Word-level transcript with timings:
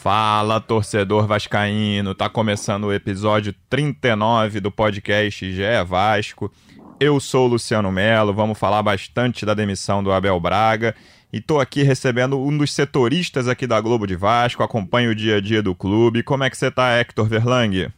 Fala, 0.00 0.62
torcedor 0.62 1.26
vascaíno. 1.26 2.14
Tá 2.14 2.26
começando 2.26 2.84
o 2.84 2.92
episódio 2.92 3.52
39 3.68 4.58
do 4.58 4.72
podcast 4.72 5.52
GE 5.52 5.84
Vasco. 5.86 6.50
Eu 6.98 7.20
sou 7.20 7.44
o 7.44 7.50
Luciano 7.50 7.92
Melo, 7.92 8.32
vamos 8.32 8.58
falar 8.58 8.82
bastante 8.82 9.44
da 9.44 9.52
demissão 9.52 10.02
do 10.02 10.10
Abel 10.10 10.40
Braga. 10.40 10.96
E 11.30 11.38
tô 11.38 11.60
aqui 11.60 11.82
recebendo 11.82 12.40
um 12.40 12.56
dos 12.56 12.72
setoristas 12.72 13.46
aqui 13.46 13.66
da 13.66 13.78
Globo 13.78 14.06
de 14.06 14.16
Vasco, 14.16 14.62
acompanho 14.62 15.10
o 15.10 15.14
dia 15.14 15.36
a 15.36 15.40
dia 15.40 15.62
do 15.62 15.74
clube. 15.74 16.22
Como 16.22 16.44
é 16.44 16.48
que 16.48 16.56
você 16.56 16.70
tá, 16.70 16.98
Hector 16.98 17.26
Verlang? 17.26 17.92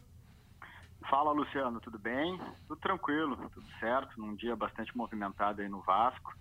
Fala, 1.08 1.30
Luciano, 1.30 1.78
tudo 1.78 2.00
bem? 2.00 2.36
Tudo 2.66 2.80
tranquilo, 2.80 3.36
tudo 3.54 3.66
certo, 3.78 4.20
num 4.20 4.34
dia 4.34 4.56
bastante 4.56 4.90
movimentado 4.96 5.62
aí 5.62 5.68
no 5.68 5.80
Vasco. 5.82 6.34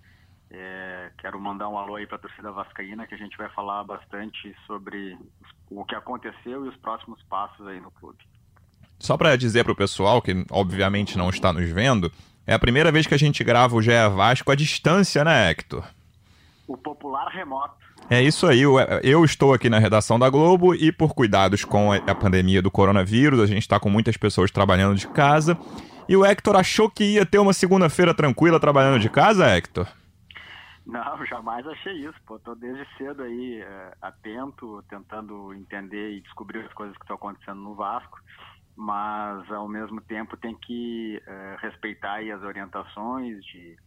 É, 0.54 1.10
quero 1.18 1.40
mandar 1.40 1.70
um 1.70 1.78
alô 1.78 1.96
aí 1.96 2.06
para 2.06 2.18
a 2.18 2.20
torcida 2.20 2.52
vascaína, 2.52 3.08
que 3.08 3.16
a 3.16 3.18
gente 3.18 3.38
vai 3.38 3.50
falar 3.50 3.84
bastante 3.86 4.54
sobre 4.68 5.18
o 5.70 5.86
que 5.86 5.96
aconteceu 5.96 6.66
e 6.66 6.70
os 6.70 6.76
próximos 6.78 7.22
passos 7.24 7.66
aí 7.68 7.80
no 7.80 7.90
clube. 7.92 8.20
Só 9.00 9.16
para 9.18 9.38
dizer 9.38 9.64
para 9.64 9.72
o 9.72 9.76
pessoal, 9.76 10.22
que 10.22 10.46
obviamente 10.52 11.18
não 11.18 11.30
está 11.30 11.54
nos 11.54 11.70
vendo, 11.70 12.12
é 12.46 12.54
a 12.54 12.60
primeira 12.60 12.92
vez 12.92 13.08
que 13.08 13.14
a 13.14 13.20
gente 13.20 13.44
grava 13.44 13.76
o 13.76 13.82
GE 13.82 13.92
Vasco 14.14 14.52
à 14.52 14.56
distância, 14.56 15.24
né, 15.24 15.50
Hector? 15.50 15.86
O 16.68 16.76
popular 16.76 17.28
remoto. 17.30 17.76
É 18.10 18.22
isso 18.22 18.46
aí, 18.46 18.62
eu 18.62 19.24
estou 19.24 19.54
aqui 19.54 19.70
na 19.70 19.80
redação 19.80 20.20
da 20.20 20.30
Globo 20.30 20.76
e 20.76 20.92
por 20.92 21.14
cuidados 21.14 21.64
com 21.64 21.94
a 21.94 22.14
pandemia 22.14 22.62
do 22.62 22.70
coronavírus, 22.70 23.40
a 23.40 23.46
gente 23.46 23.62
está 23.62 23.80
com 23.80 23.90
muitas 23.90 24.18
pessoas 24.18 24.52
trabalhando 24.52 24.98
de 24.98 25.08
casa. 25.08 25.58
E 26.10 26.18
o 26.18 26.26
Hector 26.26 26.58
achou 26.58 26.90
que 26.90 27.14
ia 27.14 27.26
ter 27.26 27.40
uma 27.40 27.54
segunda-feira 27.54 28.14
tranquila 28.14 28.60
trabalhando 28.60 29.00
de 29.00 29.10
casa, 29.10 29.48
Hector? 29.48 29.88
Não, 30.86 31.26
jamais 31.26 31.66
achei 31.68 31.94
isso. 31.94 32.20
Pô, 32.26 32.40
tô 32.40 32.56
desde 32.56 32.86
cedo 32.98 33.24
aí 33.24 33.62
é, 33.62 33.94
atento, 34.02 34.84
tentando 34.90 35.54
entender 35.54 36.12
e 36.14 36.22
descobrir 36.22 36.66
as 36.66 36.74
coisas 36.74 36.96
que 36.98 37.04
estão 37.04 37.16
acontecendo 37.16 37.62
no 37.62 37.76
Vasco, 37.76 38.20
mas 38.76 39.50
ao 39.52 39.68
mesmo 39.68 40.02
tempo 40.02 40.38
tem 40.38 40.56
que 40.56 41.22
é, 41.26 41.58
respeitar 41.60 42.14
aí 42.14 42.32
as 42.32 42.42
orientações 42.42 43.44
de 43.46 43.78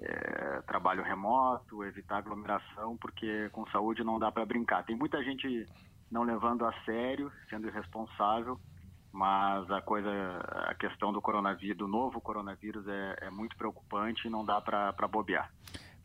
é, 0.00 0.62
trabalho 0.66 1.02
remoto, 1.02 1.84
evitar 1.84 2.18
aglomeração, 2.18 2.96
porque 2.96 3.48
com 3.50 3.66
saúde 3.70 4.04
não 4.04 4.18
dá 4.18 4.30
para 4.30 4.46
brincar. 4.46 4.84
Tem 4.84 4.96
muita 4.96 5.22
gente 5.22 5.66
não 6.10 6.22
levando 6.22 6.64
a 6.64 6.72
sério, 6.84 7.30
sendo 7.50 7.68
irresponsável, 7.68 8.58
mas 9.12 9.70
a 9.70 9.80
coisa, 9.80 10.10
a 10.68 10.74
questão 10.74 11.12
do 11.12 11.20
coronavírus, 11.20 11.76
do 11.76 11.88
novo 11.88 12.20
coronavírus 12.20 12.86
é, 12.86 13.16
é 13.22 13.30
muito 13.30 13.56
preocupante 13.56 14.26
e 14.26 14.30
não 14.30 14.44
dá 14.44 14.60
para 14.60 15.08
bobear. 15.08 15.50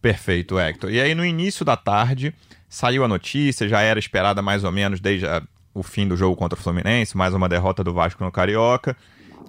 Perfeito, 0.03 0.59
Hector. 0.59 0.91
E 0.91 0.99
aí, 0.99 1.15
no 1.15 1.25
início 1.25 1.63
da 1.63 1.77
tarde, 1.77 2.35
saiu 2.67 3.05
a 3.05 3.07
notícia, 3.07 3.69
já 3.69 3.79
era 3.79 3.97
esperada 3.97 4.41
mais 4.41 4.65
ou 4.65 4.71
menos 4.71 4.99
desde 4.99 5.25
a, 5.25 5.41
o 5.73 5.81
fim 5.81 6.05
do 6.05 6.17
jogo 6.17 6.35
contra 6.35 6.59
o 6.59 6.61
Fluminense, 6.61 7.15
mais 7.15 7.33
uma 7.33 7.47
derrota 7.47 7.85
do 7.85 7.93
Vasco 7.93 8.21
no 8.21 8.29
Carioca, 8.29 8.97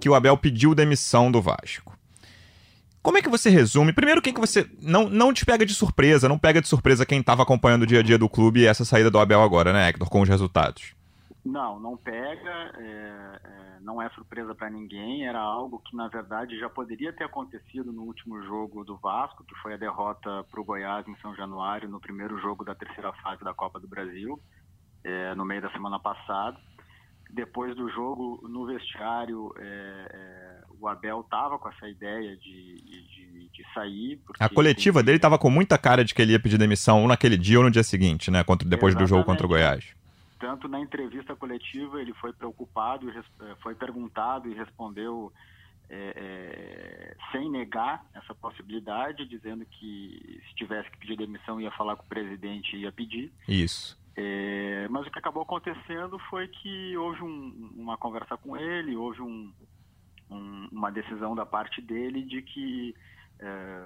que 0.00 0.08
o 0.08 0.14
Abel 0.14 0.36
pediu 0.36 0.72
demissão 0.72 1.28
do 1.28 1.42
Vasco. 1.42 1.98
Como 3.02 3.18
é 3.18 3.22
que 3.22 3.28
você 3.28 3.50
resume? 3.50 3.92
Primeiro, 3.92 4.22
quem 4.22 4.32
que 4.32 4.38
você. 4.40 4.64
Não, 4.80 5.08
não 5.10 5.34
te 5.34 5.44
pega 5.44 5.66
de 5.66 5.74
surpresa, 5.74 6.28
não 6.28 6.38
pega 6.38 6.62
de 6.62 6.68
surpresa 6.68 7.04
quem 7.04 7.18
estava 7.18 7.42
acompanhando 7.42 7.82
o 7.82 7.86
dia 7.86 7.98
a 7.98 8.02
dia 8.04 8.16
do 8.16 8.28
clube 8.28 8.60
e 8.60 8.66
essa 8.66 8.84
saída 8.84 9.10
do 9.10 9.18
Abel 9.18 9.42
agora, 9.42 9.72
né, 9.72 9.88
Hector, 9.88 10.08
com 10.08 10.20
os 10.20 10.28
resultados? 10.28 10.94
Não, 11.44 11.78
não 11.78 11.94
pega, 11.94 12.72
é, 12.78 13.40
é, 13.44 13.80
não 13.82 14.00
é 14.00 14.08
surpresa 14.10 14.54
para 14.54 14.70
ninguém. 14.70 15.26
Era 15.26 15.40
algo 15.40 15.78
que, 15.78 15.94
na 15.94 16.08
verdade, 16.08 16.58
já 16.58 16.70
poderia 16.70 17.12
ter 17.12 17.24
acontecido 17.24 17.92
no 17.92 18.04
último 18.04 18.42
jogo 18.44 18.82
do 18.82 18.96
Vasco, 18.96 19.44
que 19.44 19.54
foi 19.56 19.74
a 19.74 19.76
derrota 19.76 20.42
para 20.50 20.60
o 20.60 20.64
Goiás 20.64 21.06
em 21.06 21.14
São 21.16 21.36
Januário, 21.36 21.86
no 21.86 22.00
primeiro 22.00 22.38
jogo 22.40 22.64
da 22.64 22.74
terceira 22.74 23.12
fase 23.22 23.44
da 23.44 23.52
Copa 23.52 23.78
do 23.78 23.86
Brasil, 23.86 24.40
é, 25.04 25.34
no 25.34 25.44
meio 25.44 25.60
da 25.60 25.70
semana 25.70 25.98
passada. 25.98 26.56
Depois 27.30 27.76
do 27.76 27.90
jogo, 27.90 28.48
no 28.48 28.64
vestiário, 28.64 29.52
é, 29.58 29.62
é, 29.62 30.64
o 30.80 30.88
Abel 30.88 31.20
estava 31.20 31.58
com 31.58 31.68
essa 31.68 31.86
ideia 31.86 32.36
de, 32.38 32.74
de, 32.76 33.48
de 33.50 33.74
sair. 33.74 34.18
A 34.40 34.48
coletiva 34.48 35.00
tem... 35.00 35.06
dele 35.06 35.16
estava 35.16 35.38
com 35.38 35.50
muita 35.50 35.76
cara 35.76 36.04
de 36.04 36.14
que 36.14 36.22
ele 36.22 36.32
ia 36.32 36.40
pedir 36.40 36.56
demissão 36.56 37.02
ou 37.02 37.08
naquele 37.08 37.36
dia 37.36 37.58
ou 37.58 37.64
no 37.64 37.70
dia 37.70 37.82
seguinte, 37.82 38.30
né? 38.30 38.42
Contra, 38.44 38.66
depois 38.66 38.92
Exatamente. 38.92 39.10
do 39.10 39.14
jogo 39.14 39.26
contra 39.26 39.44
o 39.44 39.48
Goiás 39.48 39.94
tanto 40.44 40.68
na 40.68 40.78
entrevista 40.78 41.34
coletiva 41.34 41.98
ele 41.98 42.12
foi 42.12 42.30
preocupado, 42.30 43.08
eh, 43.10 43.56
foi 43.62 43.74
perguntado 43.74 44.46
e 44.46 44.52
respondeu 44.52 45.32
é, 45.88 46.12
é, 46.16 47.16
sem 47.32 47.50
negar 47.50 48.04
essa 48.14 48.34
possibilidade, 48.34 49.24
dizendo 49.24 49.64
que 49.64 50.42
se 50.46 50.54
tivesse 50.54 50.90
que 50.90 50.98
pedir 50.98 51.16
demissão 51.16 51.58
ia 51.58 51.70
falar 51.70 51.96
com 51.96 52.04
o 52.04 52.08
presidente 52.08 52.76
e 52.76 52.80
ia 52.80 52.92
pedir. 52.92 53.32
Isso. 53.48 53.98
É, 54.14 54.86
mas 54.90 55.06
o 55.06 55.10
que 55.10 55.18
acabou 55.18 55.42
acontecendo 55.42 56.18
foi 56.28 56.46
que 56.46 56.94
houve 56.94 57.22
um, 57.22 57.72
uma 57.74 57.96
conversa 57.96 58.36
com 58.36 58.54
ele, 58.54 58.94
houve 58.94 59.22
um, 59.22 59.50
um, 60.30 60.68
uma 60.70 60.92
decisão 60.92 61.34
da 61.34 61.46
parte 61.46 61.80
dele 61.80 62.22
de 62.22 62.42
que 62.42 62.94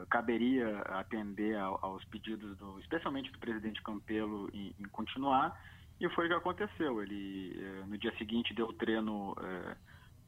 caberia 0.08 0.78
atender 0.82 1.56
aos 1.56 2.04
pedidos, 2.04 2.56
do, 2.58 2.78
especialmente 2.78 3.32
do 3.32 3.38
presidente 3.40 3.82
Campelo, 3.82 4.48
em, 4.52 4.72
em 4.78 4.84
continuar 4.84 5.58
e 6.00 6.08
foi 6.10 6.26
o 6.26 6.28
que 6.28 6.34
aconteceu. 6.34 7.02
Ele, 7.02 7.58
eh, 7.60 7.84
no 7.86 7.98
dia 7.98 8.16
seguinte, 8.16 8.54
deu 8.54 8.72
treino 8.72 9.34
é, 9.40 9.76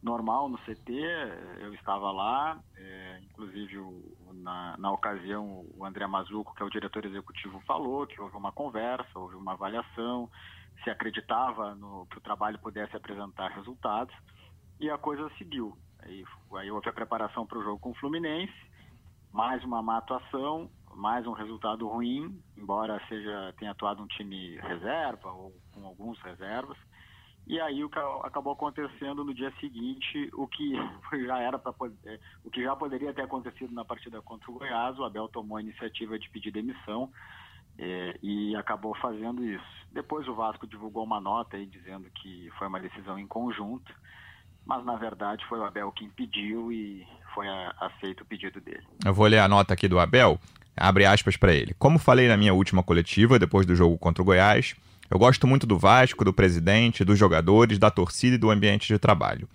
normal 0.02 0.48
no 0.48 0.58
CT, 0.58 0.92
eu 1.60 1.74
estava 1.74 2.10
lá, 2.10 2.58
é, 2.76 3.20
inclusive 3.22 3.78
o, 3.78 4.02
na, 4.32 4.76
na 4.78 4.90
ocasião 4.90 5.66
o 5.76 5.84
André 5.84 6.06
Mazuco, 6.06 6.54
que 6.54 6.62
é 6.62 6.66
o 6.66 6.70
diretor 6.70 7.04
executivo, 7.04 7.60
falou 7.66 8.06
que 8.06 8.20
houve 8.20 8.36
uma 8.36 8.50
conversa, 8.50 9.18
houve 9.18 9.36
uma 9.36 9.52
avaliação, 9.52 10.30
se 10.82 10.90
acreditava 10.90 11.74
no, 11.74 12.06
que 12.06 12.18
o 12.18 12.20
trabalho 12.20 12.58
pudesse 12.58 12.96
apresentar 12.96 13.50
resultados, 13.50 14.14
e 14.78 14.88
a 14.88 14.96
coisa 14.96 15.30
seguiu. 15.36 15.76
Aí, 15.98 16.24
aí 16.54 16.70
houve 16.70 16.88
a 16.88 16.92
preparação 16.92 17.46
para 17.46 17.58
o 17.58 17.62
jogo 17.62 17.78
com 17.78 17.90
o 17.90 17.94
Fluminense, 17.96 18.54
mais 19.30 19.62
uma 19.62 19.82
má 19.82 19.98
atuação, 19.98 20.70
mais 21.00 21.26
um 21.26 21.32
resultado 21.32 21.88
ruim, 21.88 22.38
embora 22.58 23.00
seja 23.08 23.54
tenha 23.58 23.70
atuado 23.70 24.02
um 24.02 24.06
time 24.06 24.56
reserva 24.58 25.32
ou 25.32 25.50
com 25.72 25.86
alguns 25.86 26.20
reservas. 26.20 26.76
E 27.46 27.58
aí 27.58 27.82
o 27.82 27.88
que 27.88 27.98
acabou 28.22 28.52
acontecendo 28.52 29.24
no 29.24 29.32
dia 29.32 29.50
seguinte, 29.58 30.30
o 30.34 30.46
que 30.46 30.74
já 31.26 31.38
era 31.38 31.58
para 31.58 31.72
é, 32.04 32.20
o 32.44 32.50
que 32.50 32.62
já 32.62 32.76
poderia 32.76 33.14
ter 33.14 33.22
acontecido 33.22 33.72
na 33.72 33.82
partida 33.82 34.20
contra 34.20 34.50
o 34.50 34.54
Goiás, 34.58 34.98
o 34.98 35.04
Abel 35.04 35.26
tomou 35.28 35.56
a 35.56 35.62
iniciativa 35.62 36.18
de 36.18 36.28
pedir 36.28 36.50
demissão 36.50 37.10
é, 37.78 38.18
e 38.22 38.54
acabou 38.54 38.94
fazendo 38.96 39.42
isso. 39.42 39.86
Depois 39.90 40.28
o 40.28 40.34
Vasco 40.34 40.66
divulgou 40.66 41.02
uma 41.02 41.18
nota 41.18 41.56
aí 41.56 41.64
dizendo 41.64 42.10
que 42.10 42.50
foi 42.58 42.68
uma 42.68 42.78
decisão 42.78 43.18
em 43.18 43.26
conjunto, 43.26 43.90
mas 44.66 44.84
na 44.84 44.96
verdade 44.96 45.46
foi 45.46 45.58
o 45.58 45.64
Abel 45.64 45.90
quem 45.92 46.10
pediu 46.10 46.70
e 46.70 47.08
foi 47.34 47.48
aceito 47.80 48.20
o 48.20 48.26
pedido 48.26 48.60
dele. 48.60 48.86
Eu 49.02 49.14
vou 49.14 49.26
ler 49.26 49.38
a 49.38 49.48
nota 49.48 49.72
aqui 49.72 49.88
do 49.88 49.98
Abel. 49.98 50.38
Abre 50.76 51.04
aspas 51.04 51.36
para 51.36 51.52
ele. 51.52 51.74
Como 51.78 51.98
falei 51.98 52.28
na 52.28 52.36
minha 52.36 52.54
última 52.54 52.82
coletiva, 52.82 53.38
depois 53.38 53.66
do 53.66 53.74
jogo 53.74 53.98
contra 53.98 54.22
o 54.22 54.24
Goiás, 54.24 54.74
eu 55.10 55.18
gosto 55.18 55.46
muito 55.46 55.66
do 55.66 55.78
Vasco, 55.78 56.24
do 56.24 56.32
presidente, 56.32 57.04
dos 57.04 57.18
jogadores, 57.18 57.78
da 57.78 57.90
torcida 57.90 58.36
e 58.36 58.38
do 58.38 58.50
ambiente 58.50 58.86
de 58.86 58.98
trabalho. 58.98 59.48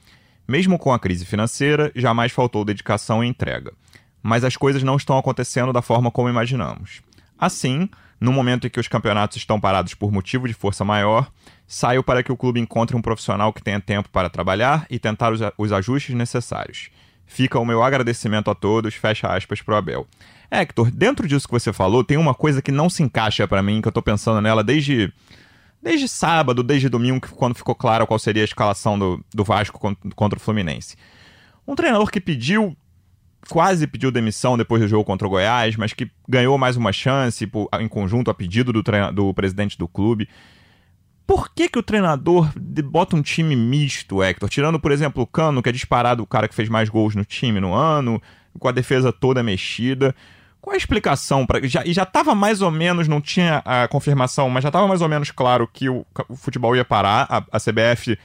Mesmo 0.47 0.77
com 0.77 0.93
a 0.93 0.99
crise 0.99 1.25
financeira, 1.25 1.91
jamais 1.95 2.31
faltou 2.31 2.65
dedicação 2.65 3.23
e 3.23 3.27
entrega. 3.27 3.73
Mas 4.21 4.43
as 4.43 4.57
coisas 4.57 4.83
não 4.83 4.97
estão 4.97 5.17
acontecendo 5.17 5.71
da 5.71 5.81
forma 5.81 6.11
como 6.11 6.29
imaginamos. 6.29 7.01
Assim, 7.39 7.89
no 8.19 8.31
momento 8.31 8.67
em 8.67 8.69
que 8.69 8.79
os 8.79 8.87
campeonatos 8.87 9.37
estão 9.37 9.59
parados 9.59 9.93
por 9.93 10.11
motivo 10.11 10.47
de 10.47 10.53
força 10.53 10.85
maior, 10.85 11.31
saio 11.67 12.03
para 12.03 12.23
que 12.23 12.31
o 12.31 12.37
clube 12.37 12.59
encontre 12.59 12.95
um 12.95 13.01
profissional 13.01 13.51
que 13.51 13.63
tenha 13.63 13.79
tempo 13.79 14.09
para 14.09 14.29
trabalhar 14.29 14.85
e 14.89 14.99
tentar 14.99 15.31
os, 15.57 15.71
ajustes 15.71 16.15
necessários. 16.15 16.89
Fica 17.25 17.59
o 17.59 17.65
meu 17.65 17.83
agradecimento 17.83 18.49
a 18.49 18.55
todos, 18.55 18.93
fecha 18.93 19.27
aspas 19.27 19.61
pro 19.61 19.75
Abel. 19.75 20.07
Hector, 20.49 20.91
dentro 20.91 21.27
disso 21.27 21.47
que 21.47 21.53
você 21.53 21.73
falou, 21.73 22.03
tem 22.03 22.17
uma 22.17 22.33
coisa 22.33 22.61
que 22.61 22.71
não 22.71 22.89
se 22.89 23.03
encaixa 23.03 23.47
para 23.47 23.63
mim, 23.63 23.81
que 23.81 23.87
eu 23.87 23.91
tô 23.91 24.01
pensando 24.01 24.41
nela 24.41 24.63
desde 24.63 25.11
desde 25.81 26.07
sábado, 26.07 26.63
desde 26.63 26.89
domingo, 26.89 27.27
quando 27.35 27.53
ficou 27.53 27.75
claro 27.75 28.07
qual 28.07 28.17
seria 28.17 28.41
a 28.41 28.45
escalação 28.45 28.97
do, 28.97 29.23
do 29.31 29.43
Vasco 29.43 29.79
contra 30.15 30.37
o 30.37 30.41
Fluminense. 30.41 30.95
Um 31.67 31.75
treinador 31.75 32.09
que 32.09 32.19
pediu, 32.19 32.75
quase 33.47 33.85
pediu 33.85 34.09
demissão 34.09 34.57
depois 34.57 34.81
do 34.81 34.87
jogo 34.87 35.03
contra 35.03 35.27
o 35.27 35.29
Goiás, 35.29 35.75
mas 35.75 35.93
que 35.93 36.09
ganhou 36.27 36.57
mais 36.57 36.75
uma 36.75 36.91
chance 36.91 37.47
em 37.79 37.87
conjunto 37.87 38.31
a 38.31 38.33
pedido 38.33 38.73
do, 38.73 38.81
do 39.13 39.31
presidente 39.31 39.77
do 39.77 39.87
clube. 39.87 40.27
Por 41.27 41.49
que, 41.49 41.67
que 41.67 41.79
o 41.79 41.83
treinador 41.83 42.51
bota 42.83 43.15
um 43.15 43.21
time 43.21 43.55
misto, 43.55 44.21
Hector? 44.21 44.47
Tirando, 44.47 44.79
por 44.79 44.91
exemplo, 44.91 45.23
o 45.23 45.27
Cano, 45.27 45.61
que 45.61 45.69
é 45.69 45.71
disparado 45.71 46.21
o 46.21 46.27
cara 46.27 46.47
que 46.47 46.53
fez 46.53 46.69
mais 46.69 46.87
gols 46.87 47.15
no 47.15 47.25
time 47.25 47.59
no 47.59 47.73
ano, 47.73 48.21
com 48.59 48.67
a 48.67 48.71
defesa 48.71 49.11
toda 49.11 49.41
mexida. 49.41 50.15
Qual 50.61 50.73
a 50.73 50.77
explicação? 50.77 51.45
Pra, 51.45 51.59
já, 51.67 51.83
e 51.85 51.93
já 51.93 52.03
estava 52.03 52.35
mais 52.35 52.61
ou 52.61 52.71
menos, 52.71 53.07
não 53.07 53.21
tinha 53.21 53.61
a 53.65 53.87
confirmação, 53.87 54.49
mas 54.49 54.63
já 54.63 54.69
estava 54.69 54.87
mais 54.87 55.01
ou 55.01 55.09
menos 55.09 55.31
claro 55.31 55.67
que 55.71 55.89
o, 55.89 56.05
o 56.29 56.35
futebol 56.35 56.75
ia 56.75 56.85
parar. 56.85 57.27
A, 57.29 57.43
a 57.51 57.59
CBF 57.59 58.17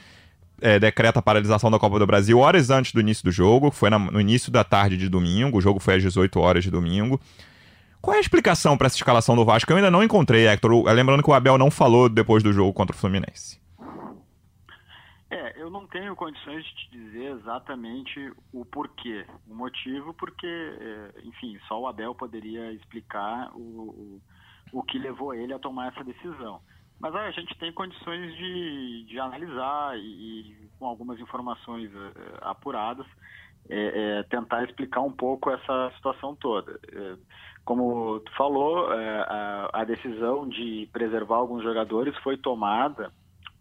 é, 0.61 0.79
decreta 0.79 1.19
a 1.19 1.23
paralisação 1.23 1.71
da 1.71 1.79
Copa 1.79 1.99
do 1.99 2.07
Brasil 2.07 2.39
horas 2.39 2.71
antes 2.71 2.93
do 2.93 3.01
início 3.01 3.25
do 3.25 3.33
jogo, 3.33 3.71
foi 3.71 3.89
na, 3.91 3.99
no 3.99 4.21
início 4.21 4.53
da 4.53 4.63
tarde 4.63 4.97
de 4.97 5.09
domingo, 5.09 5.59
o 5.59 5.61
jogo 5.61 5.81
foi 5.81 5.97
às 5.97 6.03
18 6.03 6.39
horas 6.39 6.65
de 6.65 6.71
domingo. 6.71 7.21
Qual 8.01 8.15
é 8.15 8.19
a 8.19 8.21
explicação 8.21 8.79
para 8.79 8.87
essa 8.87 8.97
escalação 8.97 9.37
do 9.37 9.45
Vasco? 9.45 9.71
Eu 9.71 9.77
ainda 9.77 9.91
não 9.91 10.03
encontrei, 10.03 10.47
Hector. 10.47 10.85
Lembrando 10.91 11.23
que 11.23 11.31
o 11.31 11.35
Abel 11.35 11.59
não 11.59 11.71
falou 11.71 12.09
depois 12.09 12.43
do 12.43 12.53
jogo 12.53 12.73
contra 12.73 12.97
o 12.97 12.99
Fluminense. 12.99 13.61
É, 15.31 15.63
eu 15.63 15.71
não 15.71 15.87
tenho 15.87 16.17
condições 16.17 16.65
de 16.65 16.75
te 16.75 16.91
dizer 16.91 17.37
exatamente 17.39 18.33
o 18.53 18.65
porquê. 18.65 19.27
O 19.47 19.55
motivo, 19.55 20.15
porque, 20.15 20.47
é, 20.47 21.21
enfim, 21.25 21.59
só 21.69 21.79
o 21.79 21.87
Abel 21.87 22.15
poderia 22.15 22.73
explicar 22.73 23.51
o, 23.55 23.61
o, 23.61 24.21
o 24.73 24.83
que 24.83 24.99
levou 24.99 25.35
ele 25.35 25.53
a 25.53 25.59
tomar 25.59 25.93
essa 25.93 26.03
decisão. 26.03 26.61
Mas 26.99 27.15
a 27.15 27.31
gente 27.31 27.57
tem 27.59 27.73
condições 27.73 28.35
de, 28.35 29.05
de 29.05 29.21
analisar 29.21 29.97
e, 29.99 30.01
e, 30.03 30.71
com 30.79 30.87
algumas 30.87 31.21
informações 31.21 31.91
é, 31.95 32.39
apuradas, 32.41 33.07
é, 33.69 34.19
é, 34.19 34.23
tentar 34.25 34.65
explicar 34.65 35.03
um 35.03 35.13
pouco 35.13 35.51
essa 35.51 35.93
situação 35.97 36.35
toda. 36.35 36.81
Como 37.65 38.21
tu 38.21 38.33
falou, 38.37 38.93
é, 38.93 39.21
a, 39.21 39.71
a 39.73 39.85
decisão 39.85 40.49
de 40.49 40.89
preservar 40.93 41.37
alguns 41.37 41.63
jogadores 41.63 42.17
foi 42.19 42.37
tomada 42.37 43.13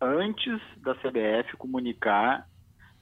antes 0.02 0.60
da 0.78 0.96
CBF 0.96 1.58
comunicar 1.58 2.48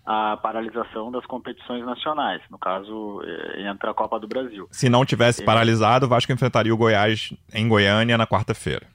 a 0.05 0.37
paralisação 0.37 1.11
das 1.11 1.25
competições 1.25 1.85
nacionais. 1.85 2.41
No 2.49 2.57
caso, 2.57 3.21
é, 3.23 3.69
entra 3.69 3.91
a 3.91 3.93
Copa 3.93 4.19
do 4.19 4.27
Brasil. 4.27 4.67
Se 4.71 4.89
não 4.89 5.05
tivesse 5.05 5.43
é. 5.43 5.45
paralisado, 5.45 6.05
o 6.05 6.09
Vasco 6.09 6.31
enfrentaria 6.31 6.73
o 6.73 6.77
Goiás 6.77 7.33
em 7.53 7.67
Goiânia 7.67 8.17
na 8.17 8.25
quarta-feira. 8.25 8.87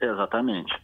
Exatamente. 0.00 0.74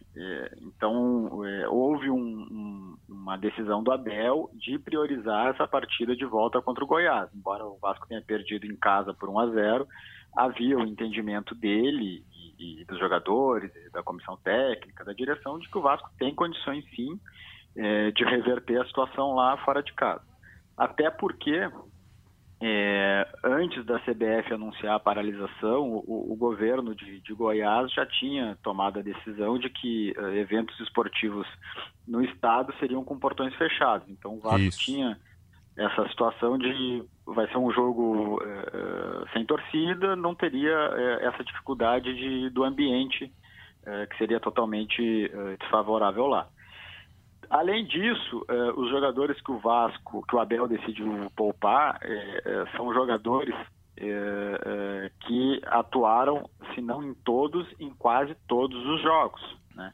Então, 0.63 1.41
houve 1.71 2.11
um, 2.11 2.97
uma 3.09 3.37
decisão 3.37 3.83
do 3.83 3.93
Abel 3.93 4.51
de 4.55 4.79
priorizar 4.79 5.49
essa 5.49 5.67
partida 5.67 6.17
de 6.17 6.25
volta 6.25 6.61
contra 6.61 6.83
o 6.85 6.87
Goiás. 6.87 7.29
Embora 7.35 7.65
o 7.65 7.79
Vasco 7.81 8.07
tenha 8.07 8.23
perdido 8.23 8.67
em 8.67 8.77
casa 8.77 9.15
por 9.15 9.29
1 9.29 9.39
a 9.39 9.47
0 9.51 9.89
havia 10.37 10.79
o 10.79 10.87
entendimento 10.87 11.55
dele 11.55 12.25
e, 12.59 12.81
e 12.81 12.85
dos 12.85 12.99
jogadores, 12.99 13.71
da 13.93 14.03
comissão 14.03 14.37
técnica, 14.37 15.05
da 15.05 15.13
direção, 15.13 15.59
de 15.59 15.69
que 15.69 15.79
o 15.79 15.83
Vasco 15.83 16.11
tem 16.19 16.35
condições 16.35 16.85
sim 16.95 17.21
é, 17.77 18.11
de 18.11 18.25
reverter 18.25 18.81
a 18.81 18.87
situação 18.87 19.35
lá 19.35 19.57
fora 19.59 19.83
de 19.83 19.93
casa. 19.93 20.25
Até 20.77 21.11
porque 21.11 21.69
é, 22.65 23.29
antes 23.43 23.85
da 23.85 23.99
CBF 23.99 24.55
anunciar 24.55 24.95
a 24.95 25.01
paralisação, 25.01 25.95
o, 26.07 26.33
o 26.33 26.37
governo 26.37 26.95
de, 26.95 27.21
de, 27.21 27.35
Goiás 27.35 27.93
já 27.93 28.07
tinha 28.07 28.57
tomado 28.63 29.01
a 29.01 29.03
decisão 29.03 29.59
de 29.59 29.69
que 29.69 30.15
uh, 30.17 30.29
eventos 30.37 30.79
esportivos 30.79 31.47
no 32.07 32.23
estado 32.23 32.73
seriam 32.79 33.03
com 33.03 33.19
portões 33.19 33.53
fechados. 33.57 34.09
Então 34.09 34.37
o 34.37 34.41
Vasco 34.41 34.61
Isso. 34.61 34.79
tinha 34.79 35.19
essa 35.77 36.07
situação 36.09 36.59
de 36.59 37.03
vai 37.27 37.47
ser 37.49 37.57
um 37.57 37.73
jogo 37.73 38.37
uh, 38.43 39.29
sem 39.33 39.45
torcida, 39.45 40.15
não 40.17 40.35
teria 40.35 40.77
uh, 40.77 41.27
essa 41.27 41.43
dificuldade 41.45 42.15
de, 42.15 42.51
do 42.51 42.65
ambiente 42.65 43.33
uh, 43.83 44.09
que 44.09 44.19
seria 44.19 44.41
totalmente 44.41 45.31
desfavorável 45.59 46.27
lá. 46.27 46.49
Além 47.49 47.85
disso, 47.85 48.47
os 48.77 48.89
jogadores 48.89 49.39
que 49.43 49.53
o 49.53 49.59
Vasco, 49.59 50.25
que 50.27 50.35
o 50.35 50.39
Abel 50.39 50.67
decidiu 50.67 51.31
poupar, 51.37 52.01
são 52.75 52.95
jogadores 52.95 53.55
que 55.21 55.61
atuaram, 55.67 56.49
se 56.75 56.81
não 56.81 57.03
em 57.03 57.13
todos, 57.13 57.69
em 57.79 57.91
quase 57.91 58.35
todos 58.49 58.83
os 58.87 59.03
jogos. 59.03 59.43
Né? 59.75 59.93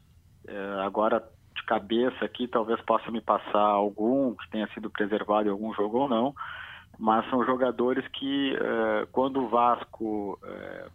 agora 0.84 1.20
cabeça 1.68 2.24
aqui, 2.24 2.48
talvez 2.48 2.80
possa 2.80 3.10
me 3.10 3.20
passar 3.20 3.60
algum 3.60 4.34
que 4.34 4.50
tenha 4.50 4.66
sido 4.68 4.88
preservado 4.88 5.48
em 5.48 5.52
algum 5.52 5.74
jogo 5.74 5.98
ou 5.98 6.08
não, 6.08 6.34
mas 6.98 7.28
são 7.28 7.44
jogadores 7.44 8.08
que, 8.08 8.56
eh, 8.56 9.06
quando 9.12 9.42
o 9.42 9.48
Vasco 9.48 10.38
eh, 10.42 10.88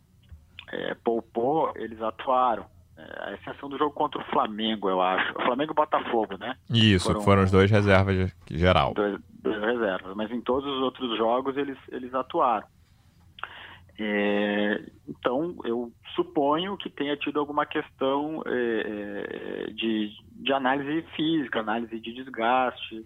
eh, 0.71 0.97
poupou, 1.03 1.71
eles 1.75 2.01
atuaram. 2.01 2.65
a 2.95 3.33
exceção 3.33 3.67
do 3.69 3.77
jogo 3.77 3.91
contra 3.91 4.21
o 4.21 4.25
Flamengo, 4.25 4.87
eu 4.89 5.01
acho. 5.01 5.31
O 5.37 5.41
Flamengo 5.41 5.71
e 5.71 5.73
o 5.73 5.75
Botafogo, 5.75 6.37
né? 6.37 6.55
Isso, 6.69 7.07
foram, 7.07 7.21
foram 7.21 7.43
os 7.43 7.51
dois 7.51 7.69
reservas 7.69 8.31
geral. 8.49 8.93
Dois, 8.93 9.19
dois 9.41 9.61
reservas, 9.61 10.15
mas 10.15 10.31
em 10.31 10.41
todos 10.41 10.65
os 10.69 10.81
outros 10.81 11.17
jogos 11.17 11.57
eles, 11.57 11.77
eles 11.89 12.13
atuaram. 12.13 12.67
É, 14.00 14.81
então, 15.07 15.56
eu 15.63 15.92
suponho 16.16 16.78
que 16.78 16.90
tenha 16.90 17.16
tido 17.16 17.40
alguma 17.40 17.66
questão 17.66 18.42
é, 18.45 19.68
é, 19.68 19.72
de, 19.72 20.12
de 20.31 20.54
análise 20.54 21.04
física, 21.16 21.60
análise 21.60 22.00
de 22.00 22.13
desgaste, 22.13 23.06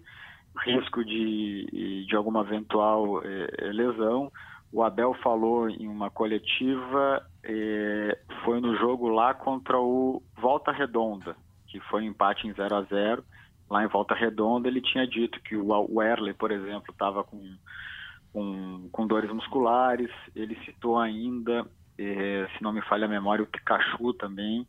risco 0.64 1.04
de, 1.04 2.06
de 2.06 2.16
alguma 2.16 2.40
eventual 2.40 3.22
é, 3.22 3.72
lesão. 3.72 4.32
O 4.72 4.82
Abel 4.82 5.14
falou 5.22 5.68
em 5.68 5.88
uma 5.88 6.10
coletiva, 6.10 7.22
é, 7.42 8.18
foi 8.44 8.60
no 8.60 8.76
jogo 8.76 9.08
lá 9.08 9.34
contra 9.34 9.78
o 9.78 10.22
Volta 10.36 10.72
Redonda, 10.72 11.36
que 11.66 11.80
foi 11.80 12.02
um 12.02 12.06
empate 12.06 12.46
em 12.46 12.52
0 12.52 12.74
a 12.74 12.82
0 12.82 13.24
Lá 13.70 13.84
em 13.84 13.88
Volta 13.88 14.14
Redonda 14.14 14.66
ele 14.66 14.80
tinha 14.80 15.06
dito 15.06 15.40
que 15.40 15.54
o 15.54 15.68
Werley, 15.90 16.32
por 16.32 16.50
exemplo, 16.50 16.90
estava 16.90 17.22
com 17.22 17.38
com, 18.32 18.88
com 18.90 19.06
dores 19.06 19.30
musculares. 19.32 20.10
Ele 20.34 20.56
citou 20.64 20.98
ainda, 20.98 21.66
é, 21.98 22.48
se 22.56 22.62
não 22.62 22.72
me 22.72 22.82
falha 22.82 23.06
a 23.06 23.08
memória, 23.08 23.42
o 23.42 23.46
Pikachu 23.46 24.12
também. 24.14 24.66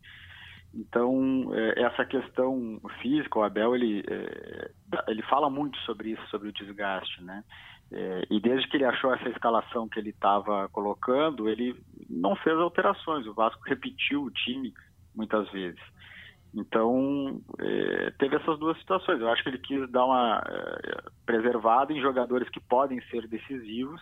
Então, 0.73 1.50
é, 1.53 1.83
essa 1.83 2.06
questão 2.06 2.79
física, 3.01 3.39
o 3.39 3.44
Abel, 3.44 3.75
ele, 3.75 4.03
é, 4.07 4.71
ele 5.07 5.21
fala 5.23 5.50
muito 5.50 5.77
sobre 5.79 6.11
isso, 6.11 6.27
sobre 6.29 6.50
o 6.50 6.53
desgaste, 6.53 7.23
né? 7.23 7.44
E 8.29 8.39
desde 8.39 8.67
que 8.67 8.77
ele 8.77 8.85
achou 8.85 9.11
essa 9.11 9.27
escalação 9.29 9.89
que 9.89 9.97
ele 9.97 10.11
estava 10.11 10.69
colocando, 10.69 11.50
ele 11.50 11.75
não 12.07 12.35
fez 12.35 12.56
alterações. 12.56 13.25
O 13.25 13.33
Vasco 13.33 13.63
repetiu 13.65 14.21
o 14.21 14.29
time 14.29 14.71
muitas 15.15 15.50
vezes. 15.50 15.81
Então, 16.53 17.41
é, 17.59 18.11
teve 18.17 18.35
essas 18.35 18.57
duas 18.59 18.77
situações. 18.79 19.21
Eu 19.21 19.29
acho 19.29 19.43
que 19.43 19.49
ele 19.49 19.59
quis 19.59 19.89
dar 19.91 20.05
uma 20.05 20.41
é, 20.45 21.03
preservada 21.25 21.93
em 21.93 22.01
jogadores 22.01 22.49
que 22.49 22.59
podem 22.59 22.99
ser 23.09 23.27
decisivos, 23.27 24.01